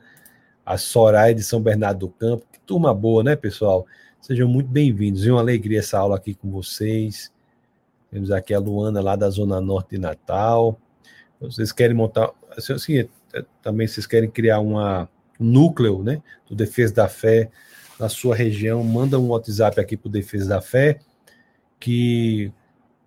[0.66, 2.44] A Soraya de São Bernardo do Campo.
[2.52, 3.86] Que turma boa, né, pessoal?
[4.20, 5.26] Sejam muito bem-vindos.
[5.26, 7.32] É uma alegria essa aula aqui com vocês.
[8.10, 10.80] Temos aqui a Luana lá da Zona Norte de Natal.
[11.40, 13.10] Vocês querem montar, assim, assim
[13.62, 15.08] também vocês querem criar uma,
[15.40, 17.52] um núcleo, né, do Defesa da Fé
[18.00, 21.00] na sua região, manda um WhatsApp aqui para o Defesa da Fé,
[21.80, 22.52] que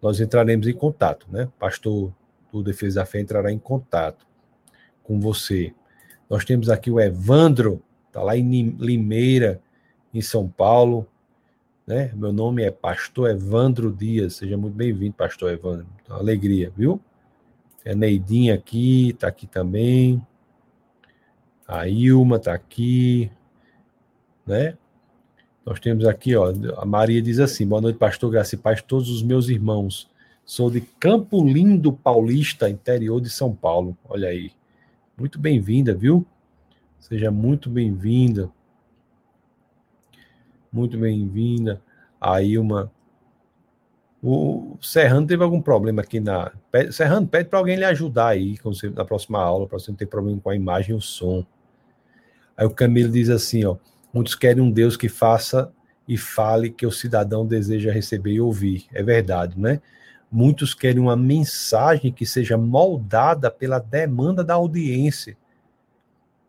[0.01, 1.49] nós entraremos em contato, né?
[1.59, 2.13] Pastor
[2.53, 4.32] do Defesa da Fé entrará em contato
[5.13, 5.75] com você.
[6.29, 9.61] Nós temos aqui o Evandro, está lá em Limeira,
[10.15, 11.07] em São Paulo.
[11.87, 12.11] Né?
[12.15, 14.37] Meu nome é Pastor Evandro Dias.
[14.37, 15.87] Seja muito bem-vindo, Pastor Evandro.
[16.09, 16.99] Uma alegria, viu?
[17.85, 20.27] É Neidinha aqui, está aqui também.
[21.69, 23.31] A Ilma está aqui,
[24.47, 24.79] né?
[25.65, 29.09] Nós temos aqui, ó, a Maria diz assim: Boa noite, pastor Graça e Paz, todos
[29.11, 30.11] os meus irmãos.
[30.45, 33.97] Sou de Campo Lindo Paulista, interior de São Paulo.
[34.09, 34.51] Olha aí.
[35.23, 36.27] Muito bem-vinda, viu?
[36.99, 38.51] Seja muito bem-vinda.
[40.73, 41.81] Muito bem-vinda.
[42.21, 42.91] A Ilma.
[44.21, 46.51] O Serrano teve algum problema aqui na.
[46.91, 50.07] Serrano, pede para alguém lhe ajudar aí você, na próxima aula, para você não ter
[50.07, 51.47] problema com a imagem e o som.
[52.57, 53.77] Aí o Camilo diz assim, ó.
[54.13, 55.73] Muitos querem um Deus que faça
[56.09, 58.87] e fale que o cidadão deseja receber e ouvir.
[58.93, 59.81] É verdade, né?
[60.33, 65.37] Muitos querem uma mensagem que seja moldada pela demanda da audiência.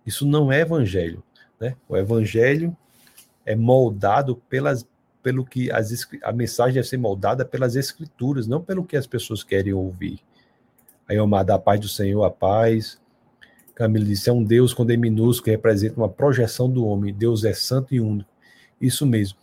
[0.06, 1.22] Isso não é evangelho,
[1.60, 1.76] né?
[1.90, 2.76] O evangelho
[3.46, 4.88] é moldado pelas
[5.22, 9.42] pelo que as, a mensagem deve ser moldada pelas escrituras, não pelo que as pessoas
[9.42, 10.20] querem ouvir.
[11.08, 13.00] Aí, Omar, da paz do Senhor, a paz.
[13.74, 17.14] Camilo disse: é um Deus com D minúsculo que representa uma projeção do homem.
[17.14, 18.30] Deus é santo e único.
[18.80, 19.38] Isso mesmo.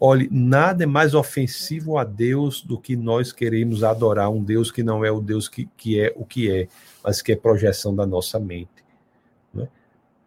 [0.00, 4.82] Olhe, nada é mais ofensivo a Deus do que nós queremos adorar um Deus que
[4.82, 6.68] não é o Deus que, que é o que é,
[7.02, 8.84] mas que é projeção da nossa mente.
[9.52, 9.66] Né?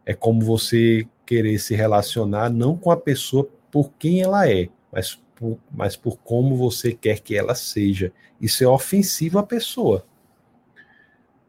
[0.06, 5.18] É como você querer se relacionar não com a pessoa por quem ela é, mas
[5.36, 8.12] por, mas por como você quer que ela seja.
[8.42, 10.06] Isso é ofensivo à pessoa.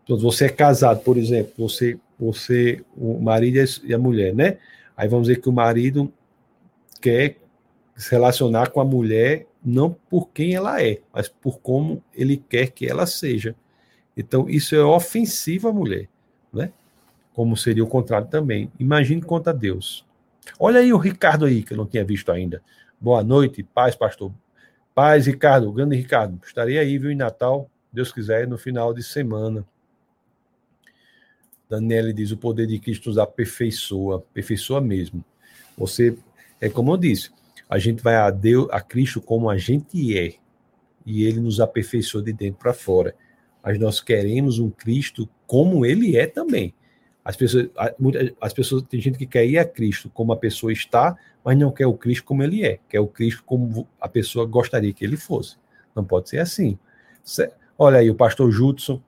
[0.04, 4.58] Então, você é casado, por exemplo, você, você, o marido e a mulher, né?
[4.96, 6.12] Aí vamos dizer que o marido
[7.00, 7.41] quer
[8.02, 12.70] se relacionar com a mulher não por quem ela é, mas por como ele quer
[12.70, 13.54] que ela seja.
[14.16, 16.08] Então, isso é ofensivo à mulher,
[16.52, 16.72] né?
[17.32, 18.70] Como seria o contrário também.
[18.78, 20.04] Imagine quanto a Deus.
[20.58, 22.60] Olha aí o Ricardo aí, que eu não tinha visto ainda.
[23.00, 24.32] Boa noite, paz, pastor.
[24.94, 26.38] Paz, Ricardo, grande Ricardo.
[26.44, 29.64] Estarei aí, viu, em Natal, Deus quiser, no final de semana.
[31.70, 35.24] Daniele diz: o poder de Cristo nos aperfeiçoa, aperfeiçoa mesmo.
[35.78, 36.18] Você,
[36.60, 37.30] é como eu disse,
[37.72, 40.34] a gente vai a Deus, a Cristo como a gente é,
[41.06, 43.14] e ele nos aperfeiçoa de dentro para fora.
[43.64, 46.74] Mas nós queremos um Cristo como ele é também.
[47.24, 47.70] As pessoas,
[48.38, 51.72] as pessoas, tem gente que quer ir a Cristo como a pessoa está, mas não
[51.72, 55.16] quer o Cristo como ele é, quer o Cristo como a pessoa gostaria que ele
[55.16, 55.56] fosse.
[55.96, 56.78] Não pode ser assim.
[57.78, 59.00] Olha aí, o pastor Judson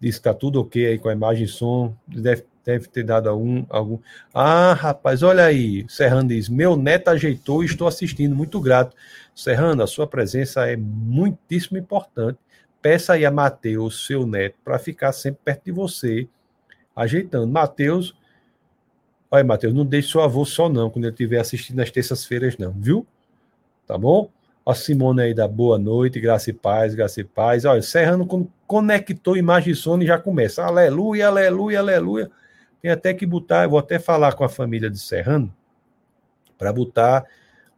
[0.00, 1.94] Diz que tá tudo ok aí com a imagem e som.
[2.06, 3.98] Deve, deve ter dado algum, algum.
[4.34, 5.86] Ah, rapaz, olha aí.
[5.88, 8.36] Serrano diz: Meu neto ajeitou e estou assistindo.
[8.36, 8.94] Muito grato.
[9.34, 12.38] Serrano, a sua presença é muitíssimo importante.
[12.82, 16.28] Peça aí a Mateus, seu neto, para ficar sempre perto de você,
[16.94, 17.48] ajeitando.
[17.48, 18.14] Mateus,
[19.30, 22.72] olha, Mateus, não deixe seu avô só, não, quando ele estiver assistindo nas terças-feiras, não,
[22.72, 23.06] viu?
[23.86, 24.30] Tá bom?
[24.64, 27.64] A Simone aí da boa noite, graça e paz, graça e paz.
[27.64, 28.28] Olha, Serrano
[28.66, 30.62] conectou imagem e som e já começa.
[30.62, 32.30] Aleluia, aleluia, aleluia.
[32.80, 35.52] Tem até que botar, eu vou até falar com a família de Serrano
[36.56, 37.24] para botar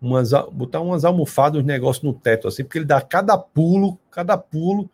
[0.00, 4.36] umas, botar umas almofadas, uns negócios no teto, assim, porque ele dá cada pulo, cada
[4.36, 4.90] pulo,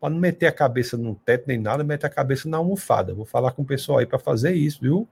[0.00, 3.14] para não meter a cabeça no teto nem nada, mete a cabeça na almofada.
[3.14, 5.08] Vou falar com o pessoal aí para fazer isso, viu?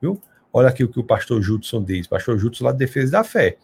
[0.00, 0.20] Viu?
[0.52, 2.06] Olha aqui o que o pastor Judson diz.
[2.06, 3.58] Pastor Judson lá de Defesa da Fé.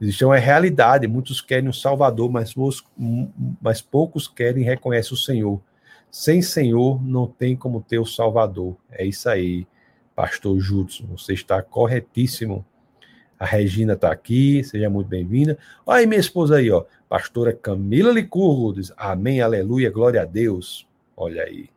[0.00, 2.54] Existe uma realidade, muitos querem um Salvador, mas,
[3.60, 5.60] mas poucos querem e reconhecem o Senhor.
[6.12, 8.76] Sem Senhor não tem como ter o Salvador.
[8.90, 9.66] É isso aí,
[10.14, 11.06] pastor Judson.
[11.06, 12.62] Você está corretíssimo.
[13.38, 15.58] A Regina está aqui, seja muito bem-vinda.
[15.86, 16.84] Olha aí minha esposa aí, ó.
[17.08, 20.86] Pastora Camila Licurgo diz: Amém, aleluia, glória a Deus.
[21.16, 21.70] Olha aí.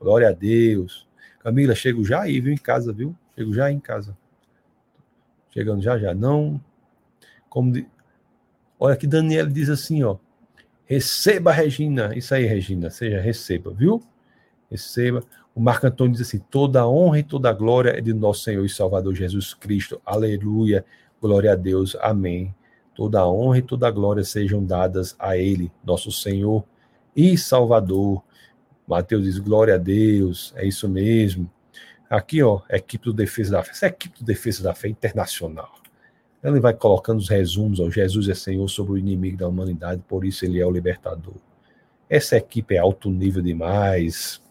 [0.00, 1.08] Glória a Deus.
[1.40, 3.12] Camila, chego já aí, viu, em casa, viu?
[3.36, 4.16] Chego já aí em casa.
[5.50, 6.14] Chegando já, já.
[6.14, 6.60] Não
[7.48, 7.88] como de...
[8.78, 10.16] Olha que Daniel diz assim, ó.
[10.90, 12.12] Receba, Regina.
[12.16, 12.90] Isso aí, Regina.
[12.90, 14.02] Seja, receba, viu?
[14.68, 15.22] Receba.
[15.54, 18.42] O Marco Antônio diz assim: toda a honra e toda a glória é de nosso
[18.42, 20.02] Senhor e Salvador Jesus Cristo.
[20.04, 20.84] Aleluia.
[21.22, 21.96] Glória a Deus.
[22.00, 22.52] Amém.
[22.92, 26.64] Toda a honra e toda a glória sejam dadas a Ele, nosso Senhor
[27.14, 28.20] e Salvador.
[28.84, 30.52] Mateus diz: glória a Deus.
[30.56, 31.48] É isso mesmo.
[32.10, 33.70] Aqui, ó, equipe do Defesa da Fé.
[33.70, 35.79] Essa é equipe do Defesa da Fé Internacional.
[36.42, 40.24] Ele vai colocando os resumos, ó, Jesus é Senhor sobre o inimigo da humanidade, por
[40.24, 41.34] isso ele é o libertador.
[42.08, 44.42] Essa equipe é alto nível demais.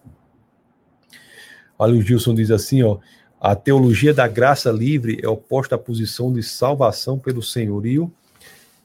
[1.78, 2.99] Olha, o Gilson diz assim, ó,
[3.41, 8.14] a teologia da graça livre é oposta à posição de salvação pelo senhorio.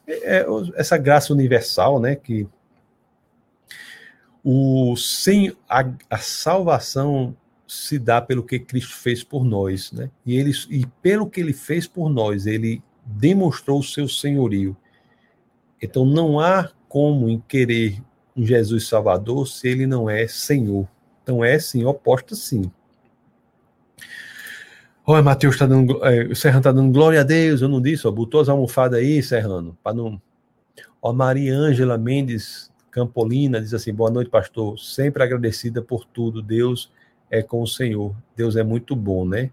[0.07, 0.45] É, é
[0.75, 2.47] essa graça universal, né, que
[4.43, 7.35] o sem a, a, salvação
[7.67, 10.11] se dá pelo que Cristo fez por nós, né?
[10.23, 14.75] E ele e pelo que ele fez por nós, ele demonstrou o seu senhorio.
[15.81, 18.01] Então não há como em querer
[18.35, 20.87] um Jesus Salvador se ele não é Senhor.
[21.23, 22.71] Então é sim, oposta sim.
[25.05, 26.03] Olha, Mateus está dando.
[26.03, 28.99] É, o Serrano está dando glória a Deus, eu não disse, ó, botou as almofadas
[28.99, 30.19] aí, Serrano, para não.
[31.01, 34.79] Ó, Maria Ângela Mendes Campolina diz assim: boa noite, pastor.
[34.79, 36.41] Sempre agradecida por tudo.
[36.41, 36.91] Deus
[37.29, 38.15] é com o Senhor.
[38.35, 39.51] Deus é muito bom, né?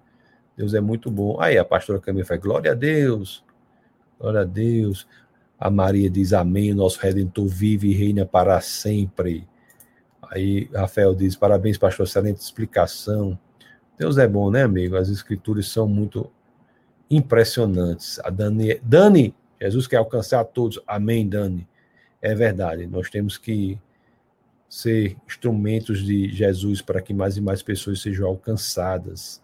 [0.63, 1.41] Deus é muito bom.
[1.41, 3.45] Aí a pastora Camila faz: glória a Deus,
[4.19, 5.09] glória a Deus.
[5.59, 6.73] A Maria diz: Amém.
[6.73, 9.49] Nosso redentor vive e reina para sempre.
[10.31, 12.07] Aí Rafael diz: Parabéns, pastor.
[12.07, 13.37] Excelente explicação.
[13.99, 14.95] Deus é bom, né, amigo?
[14.95, 16.31] As escrituras são muito
[17.11, 18.21] impressionantes.
[18.21, 20.81] A Dani, Dani, Jesus quer alcançar a todos.
[20.87, 21.67] Amém, Dani.
[22.21, 22.87] É verdade.
[22.87, 23.77] Nós temos que
[24.69, 29.43] ser instrumentos de Jesus para que mais e mais pessoas sejam alcançadas.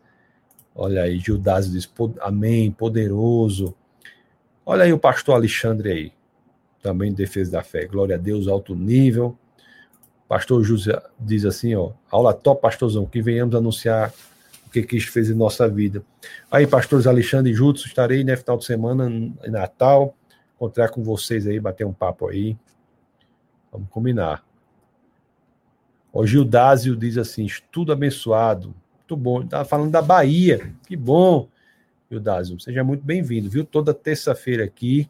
[0.81, 1.91] Olha aí, Judas diz:
[2.21, 3.75] Amém, poderoso.
[4.65, 6.13] Olha aí o pastor Alexandre aí,
[6.81, 7.85] também em defesa da fé.
[7.87, 9.37] Glória a Deus, alto nível.
[10.29, 14.13] Pastor José diz assim, ó, aula top, pastorzão, que venhamos anunciar
[14.67, 16.05] o que Cristo fez em nossa vida.
[16.49, 20.15] Aí, pastores Alexandre e Jutsu, estarei, né, final de semana, em Natal,
[20.55, 22.57] encontrar com vocês aí, bater um papo aí.
[23.73, 24.45] Vamos combinar.
[26.13, 28.75] O Gildásio diz assim, estudo abençoado.
[29.09, 29.41] Muito bom.
[29.41, 30.71] Estava falando da Bahia.
[30.87, 31.49] Que bom,
[32.11, 32.61] Gildásio.
[32.61, 33.65] Seja muito bem-vindo, viu?
[33.65, 35.09] Toda terça-feira aqui.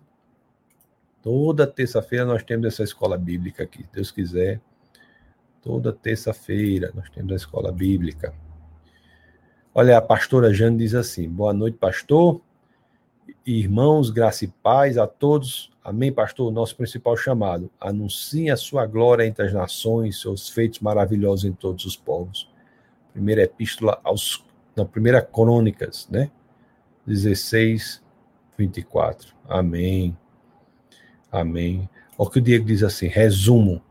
[1.20, 4.60] Toda terça-feira nós temos essa escola bíblica aqui, se Deus quiser.
[5.60, 8.32] Toda terça-feira nós temos a escola bíblica.
[9.74, 12.40] Olha, a pastora Jane diz assim: Boa noite, pastor.
[13.44, 15.72] Irmãos, graça e paz a todos.
[15.82, 16.52] Amém, pastor.
[16.52, 17.68] Nosso principal chamado.
[17.80, 22.48] Anuncie a sua glória entre as nações, seus feitos maravilhosos em todos os povos.
[23.18, 24.44] Primeira epístola aos.
[24.76, 26.30] Na primeira Crônicas, né?
[27.04, 28.00] 16,
[28.56, 29.34] 24.
[29.48, 30.16] Amém.
[31.32, 31.90] Amém.
[32.16, 33.82] O que o Diego diz assim: resumo.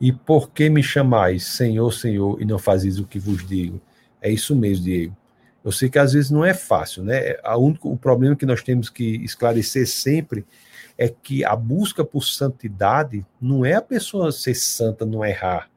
[0.00, 3.78] E por que me chamais Senhor, Senhor, e não fazes o que vos digo?
[4.22, 5.14] É isso mesmo, Diego.
[5.62, 7.36] Eu sei que às vezes não é fácil, né?
[7.44, 10.46] A único, o problema que nós temos que esclarecer sempre
[10.96, 15.68] é que a busca por santidade não é a pessoa ser santa, não errar.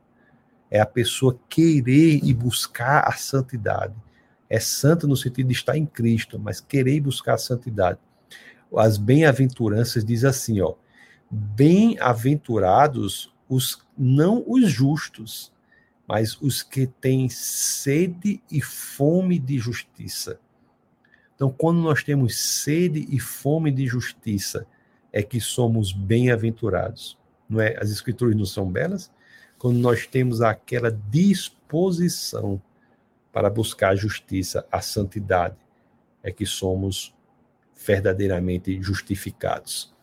[0.71, 3.93] É a pessoa querer e buscar a santidade.
[4.49, 7.99] É santa no sentido de estar em Cristo, mas querer e buscar a santidade.
[8.75, 10.73] As bem-aventuranças diz assim, ó:
[11.29, 15.51] Bem-aventurados os não os justos,
[16.07, 20.39] mas os que têm sede e fome de justiça.
[21.35, 24.65] Então, quando nós temos sede e fome de justiça,
[25.11, 27.17] é que somos bem-aventurados.
[27.49, 27.75] Não é?
[27.81, 29.11] As escrituras não são belas?
[29.61, 32.59] Quando nós temos aquela disposição
[33.31, 35.55] para buscar a justiça, a santidade,
[36.23, 37.13] é que somos
[37.85, 39.93] verdadeiramente justificados.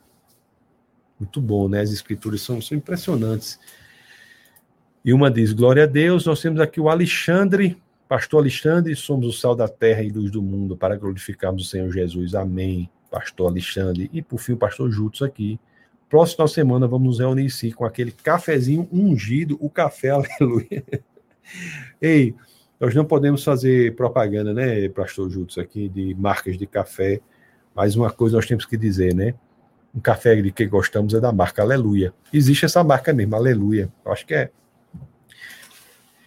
[1.19, 1.81] Muito bom, né?
[1.81, 3.59] As escrituras são, são impressionantes.
[5.05, 7.77] E uma diz: Glória a Deus, nós temos aqui o Alexandre,
[8.09, 11.91] Pastor Alexandre, somos o sal da terra e luz do mundo para glorificarmos o Senhor
[11.91, 12.33] Jesus.
[12.37, 14.09] Amém, Pastor Alexandre.
[14.13, 15.59] E por fim, o Pastor Jutos aqui.
[16.09, 20.11] Próxima semana vamos nos reunir sim com aquele cafezinho ungido, o café,
[20.41, 20.83] aleluia.
[22.01, 22.35] Ei,
[22.81, 27.21] nós não podemos fazer propaganda, né, Pastor Jutos, aqui de marcas de café,
[27.75, 29.35] mas uma coisa nós temos que dizer, né?
[29.95, 32.13] Um café de que gostamos é da marca Aleluia.
[32.33, 33.93] Existe essa marca mesmo, Aleluia.
[34.05, 34.51] Eu acho que é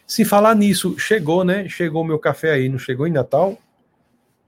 [0.05, 1.69] se falar nisso, chegou, né?
[1.69, 3.57] Chegou meu café aí, não chegou em Natal?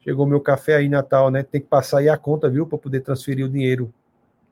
[0.02, 1.42] Chegou meu café aí em Natal, né?
[1.42, 2.68] Tem que passar aí a conta, viu?
[2.68, 3.94] Para poder transferir o dinheiro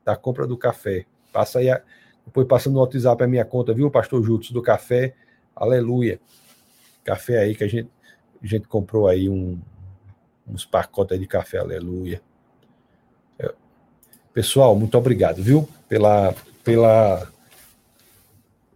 [0.04, 1.06] da compra do café.
[1.32, 1.80] Passa aí, a...
[2.24, 5.14] depois passa no WhatsApp a minha conta, viu, Pastor Jutos, do café.
[5.54, 6.20] Aleluia.
[7.04, 7.90] Café aí que a gente,
[8.42, 9.58] a gente comprou aí um,
[10.46, 12.20] uns pacotes de café, aleluia.
[13.38, 13.52] É.
[14.32, 15.68] Pessoal, muito obrigado, viu?
[15.88, 16.34] Pela,
[16.64, 17.28] pela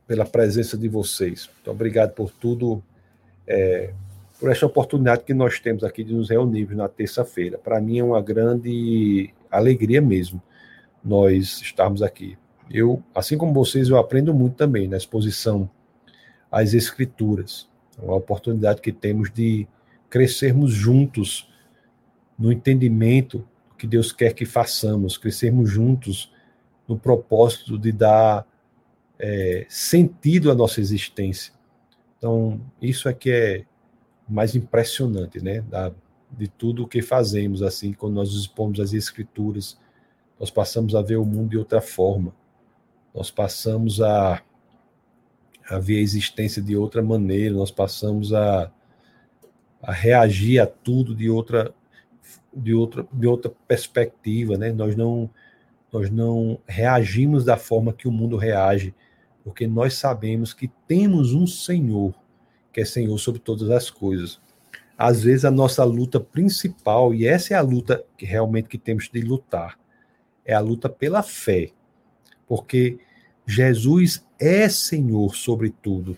[0.07, 1.51] pela presença de vocês.
[1.53, 2.83] Muito obrigado por tudo,
[3.47, 3.93] é,
[4.39, 7.59] por essa oportunidade que nós temos aqui de nos reunirmos na terça-feira.
[7.59, 10.41] Para mim é uma grande alegria mesmo
[11.07, 12.37] nós estarmos aqui.
[12.69, 15.71] Eu, assim como vocês, eu aprendo muito também na exposição
[16.51, 17.69] às escrituras.
[17.97, 19.67] É uma oportunidade que temos de
[20.11, 21.49] crescermos juntos
[22.39, 23.47] no entendimento
[23.79, 26.33] que Deus quer que façamos, crescermos juntos
[26.89, 28.47] no propósito de dar
[29.19, 31.53] é, sentido à nossa existência.
[32.19, 33.65] Então, isso é que é
[34.29, 35.61] mais impressionante, né?
[35.61, 35.93] Da,
[36.31, 39.79] de tudo o que fazemos, assim, quando nós expomos às Escrituras,
[40.39, 42.35] nós passamos a ver o mundo de outra forma,
[43.15, 44.43] nós passamos a,
[45.69, 48.71] a ver a existência de outra maneira, nós passamos a,
[49.83, 51.75] a reagir a tudo de outra,
[52.55, 54.71] de outra, de outra perspectiva, né?
[54.71, 55.31] Nós não,
[55.91, 58.95] nós não reagimos da forma que o mundo reage,
[59.43, 62.15] porque nós sabemos que temos um Senhor,
[62.73, 64.39] que é Senhor sobre todas as coisas.
[64.99, 69.09] Às vezes a nossa luta principal, e essa é a luta que realmente que temos
[69.09, 69.79] de lutar,
[70.47, 71.71] é a luta pela fé.
[72.47, 72.99] Porque
[73.45, 76.17] Jesus é Senhor sobre tudo.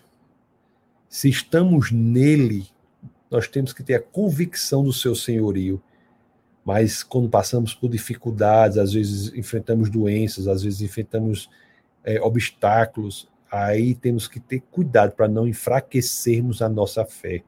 [1.09, 2.67] Se estamos nele,
[3.29, 5.81] nós temos que ter a convicção do seu senhorio.
[6.63, 11.49] Mas quando passamos por dificuldades, às vezes enfrentamos doenças, às vezes enfrentamos
[12.03, 17.43] é, obstáculos, aí temos que ter cuidado para não enfraquecermos a nossa fé.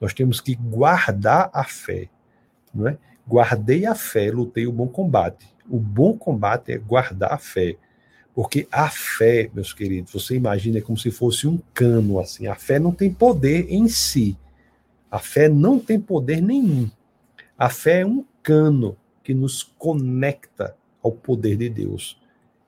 [0.00, 2.08] Nós temos que guardar a fé,
[2.72, 2.98] não é?
[3.26, 5.51] Guardei a fé, lutei o bom combate.
[5.68, 7.76] O bom combate é guardar a fé.
[8.34, 12.46] Porque a fé, meus queridos, você imagina é como se fosse um cano assim.
[12.46, 14.36] A fé não tem poder em si.
[15.10, 16.90] A fé não tem poder nenhum.
[17.58, 22.18] A fé é um cano que nos conecta ao poder de Deus.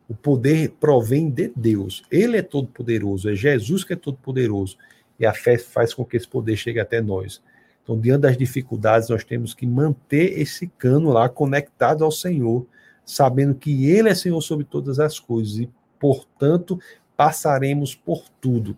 [0.06, 2.02] O poder provém de Deus.
[2.10, 4.76] Ele é todo poderoso, é Jesus que é todo poderoso
[5.18, 7.42] e a fé faz com que esse poder chegue até nós.
[7.82, 12.66] Então, diante das dificuldades, nós temos que manter esse cano lá conectado ao Senhor,
[13.04, 16.78] sabendo que Ele é Senhor sobre todas as coisas e, portanto,
[17.16, 18.76] passaremos por tudo.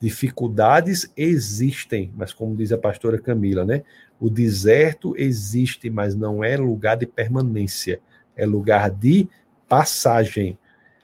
[0.00, 3.82] Dificuldades existem, mas como diz a pastora Camila, né?
[4.20, 8.00] O deserto existe, mas não é lugar de permanência,
[8.36, 9.28] é lugar de
[9.68, 10.58] passagem.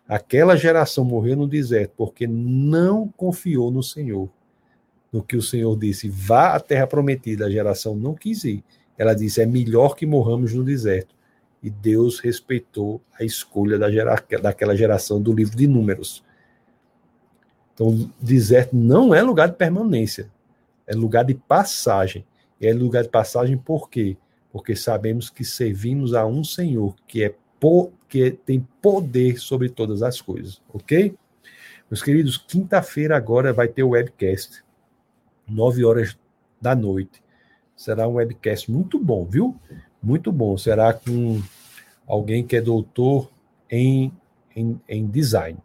[0.06, 4.28] Aquela geração morreu no deserto porque não confiou no Senhor
[5.12, 7.46] no que o Senhor disse: vá à terra prometida.
[7.46, 8.64] A geração não quis ir.
[8.96, 11.14] Ela disse: é melhor que morramos no deserto.
[11.62, 16.24] E Deus respeitou a escolha da gera, daquela geração do livro de Números.
[17.72, 20.30] Então, deserto não é lugar de permanência,
[20.86, 22.24] é lugar de passagem.
[22.60, 24.16] E é lugar de passagem por quê?
[24.52, 27.34] Porque sabemos que servimos a um Senhor que é
[28.08, 31.14] que tem poder sobre todas as coisas, ok?
[31.88, 34.64] Meus queridos, quinta-feira agora vai ter o webcast
[35.46, 36.18] 9 horas
[36.60, 37.22] da noite.
[37.76, 39.56] Será um webcast muito bom, viu?
[40.02, 40.56] Muito bom.
[40.56, 41.40] Será com
[42.06, 43.30] alguém que é doutor
[43.70, 44.12] em,
[44.54, 45.58] em, em design.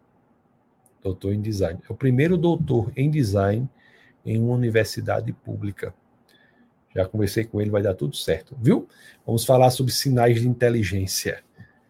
[1.04, 1.80] Doutor em design.
[1.90, 3.68] É o primeiro doutor em design
[4.26, 5.94] em uma universidade pública.
[6.96, 8.88] Já conversei com ele, vai dar tudo certo, viu?
[9.26, 11.44] Vamos falar sobre sinais de inteligência.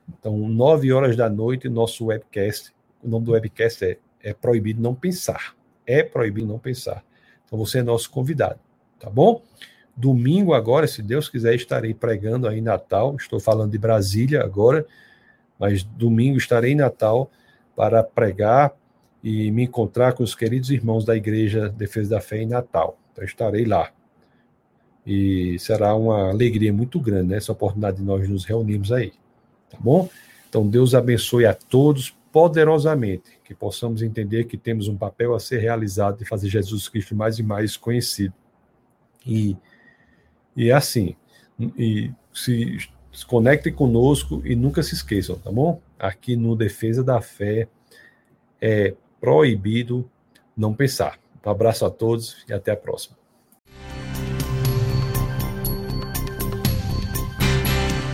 [0.08, 2.74] Então, 9 horas da noite, nosso webcast.
[3.04, 5.58] O nome do webcast é, é Proibido Não Pensar.
[5.88, 7.04] É proibido não pensar.
[7.46, 8.60] Então você é nosso convidado,
[9.00, 9.42] tá bom?
[9.98, 13.16] Domingo agora, se Deus quiser, estarei pregando aí em Natal.
[13.16, 14.86] Estou falando de Brasília agora,
[15.60, 17.32] mas domingo estarei em Natal
[17.76, 18.74] para pregar
[19.24, 22.98] e me encontrar com os queridos irmãos da Igreja Defesa da Fé em Natal.
[23.12, 23.90] Então estarei lá.
[25.06, 27.38] E será uma alegria muito grande, né?
[27.38, 29.14] Essa oportunidade de nós nos reunirmos aí.
[29.70, 30.08] Tá bom?
[30.48, 35.58] Então Deus abençoe a todos poderosamente, que possamos entender que temos um papel a ser
[35.58, 38.34] realizado de fazer Jesus Cristo mais e mais conhecido.
[39.26, 39.58] E,
[40.58, 41.16] e é assim,
[41.78, 45.80] e se, se conectem conosco e nunca se esqueçam, tá bom?
[46.00, 47.68] Aqui no Defesa da Fé
[48.60, 50.10] é proibido
[50.58, 51.20] não pensar.
[51.46, 53.16] Um abraço a todos e até a próxima.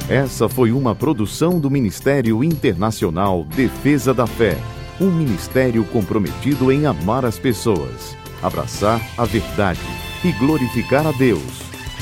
[0.09, 4.57] Essa foi uma produção do Ministério Internacional Defesa da Fé,
[4.99, 9.79] um ministério comprometido em amar as pessoas, abraçar a verdade
[10.23, 11.62] e glorificar a Deus.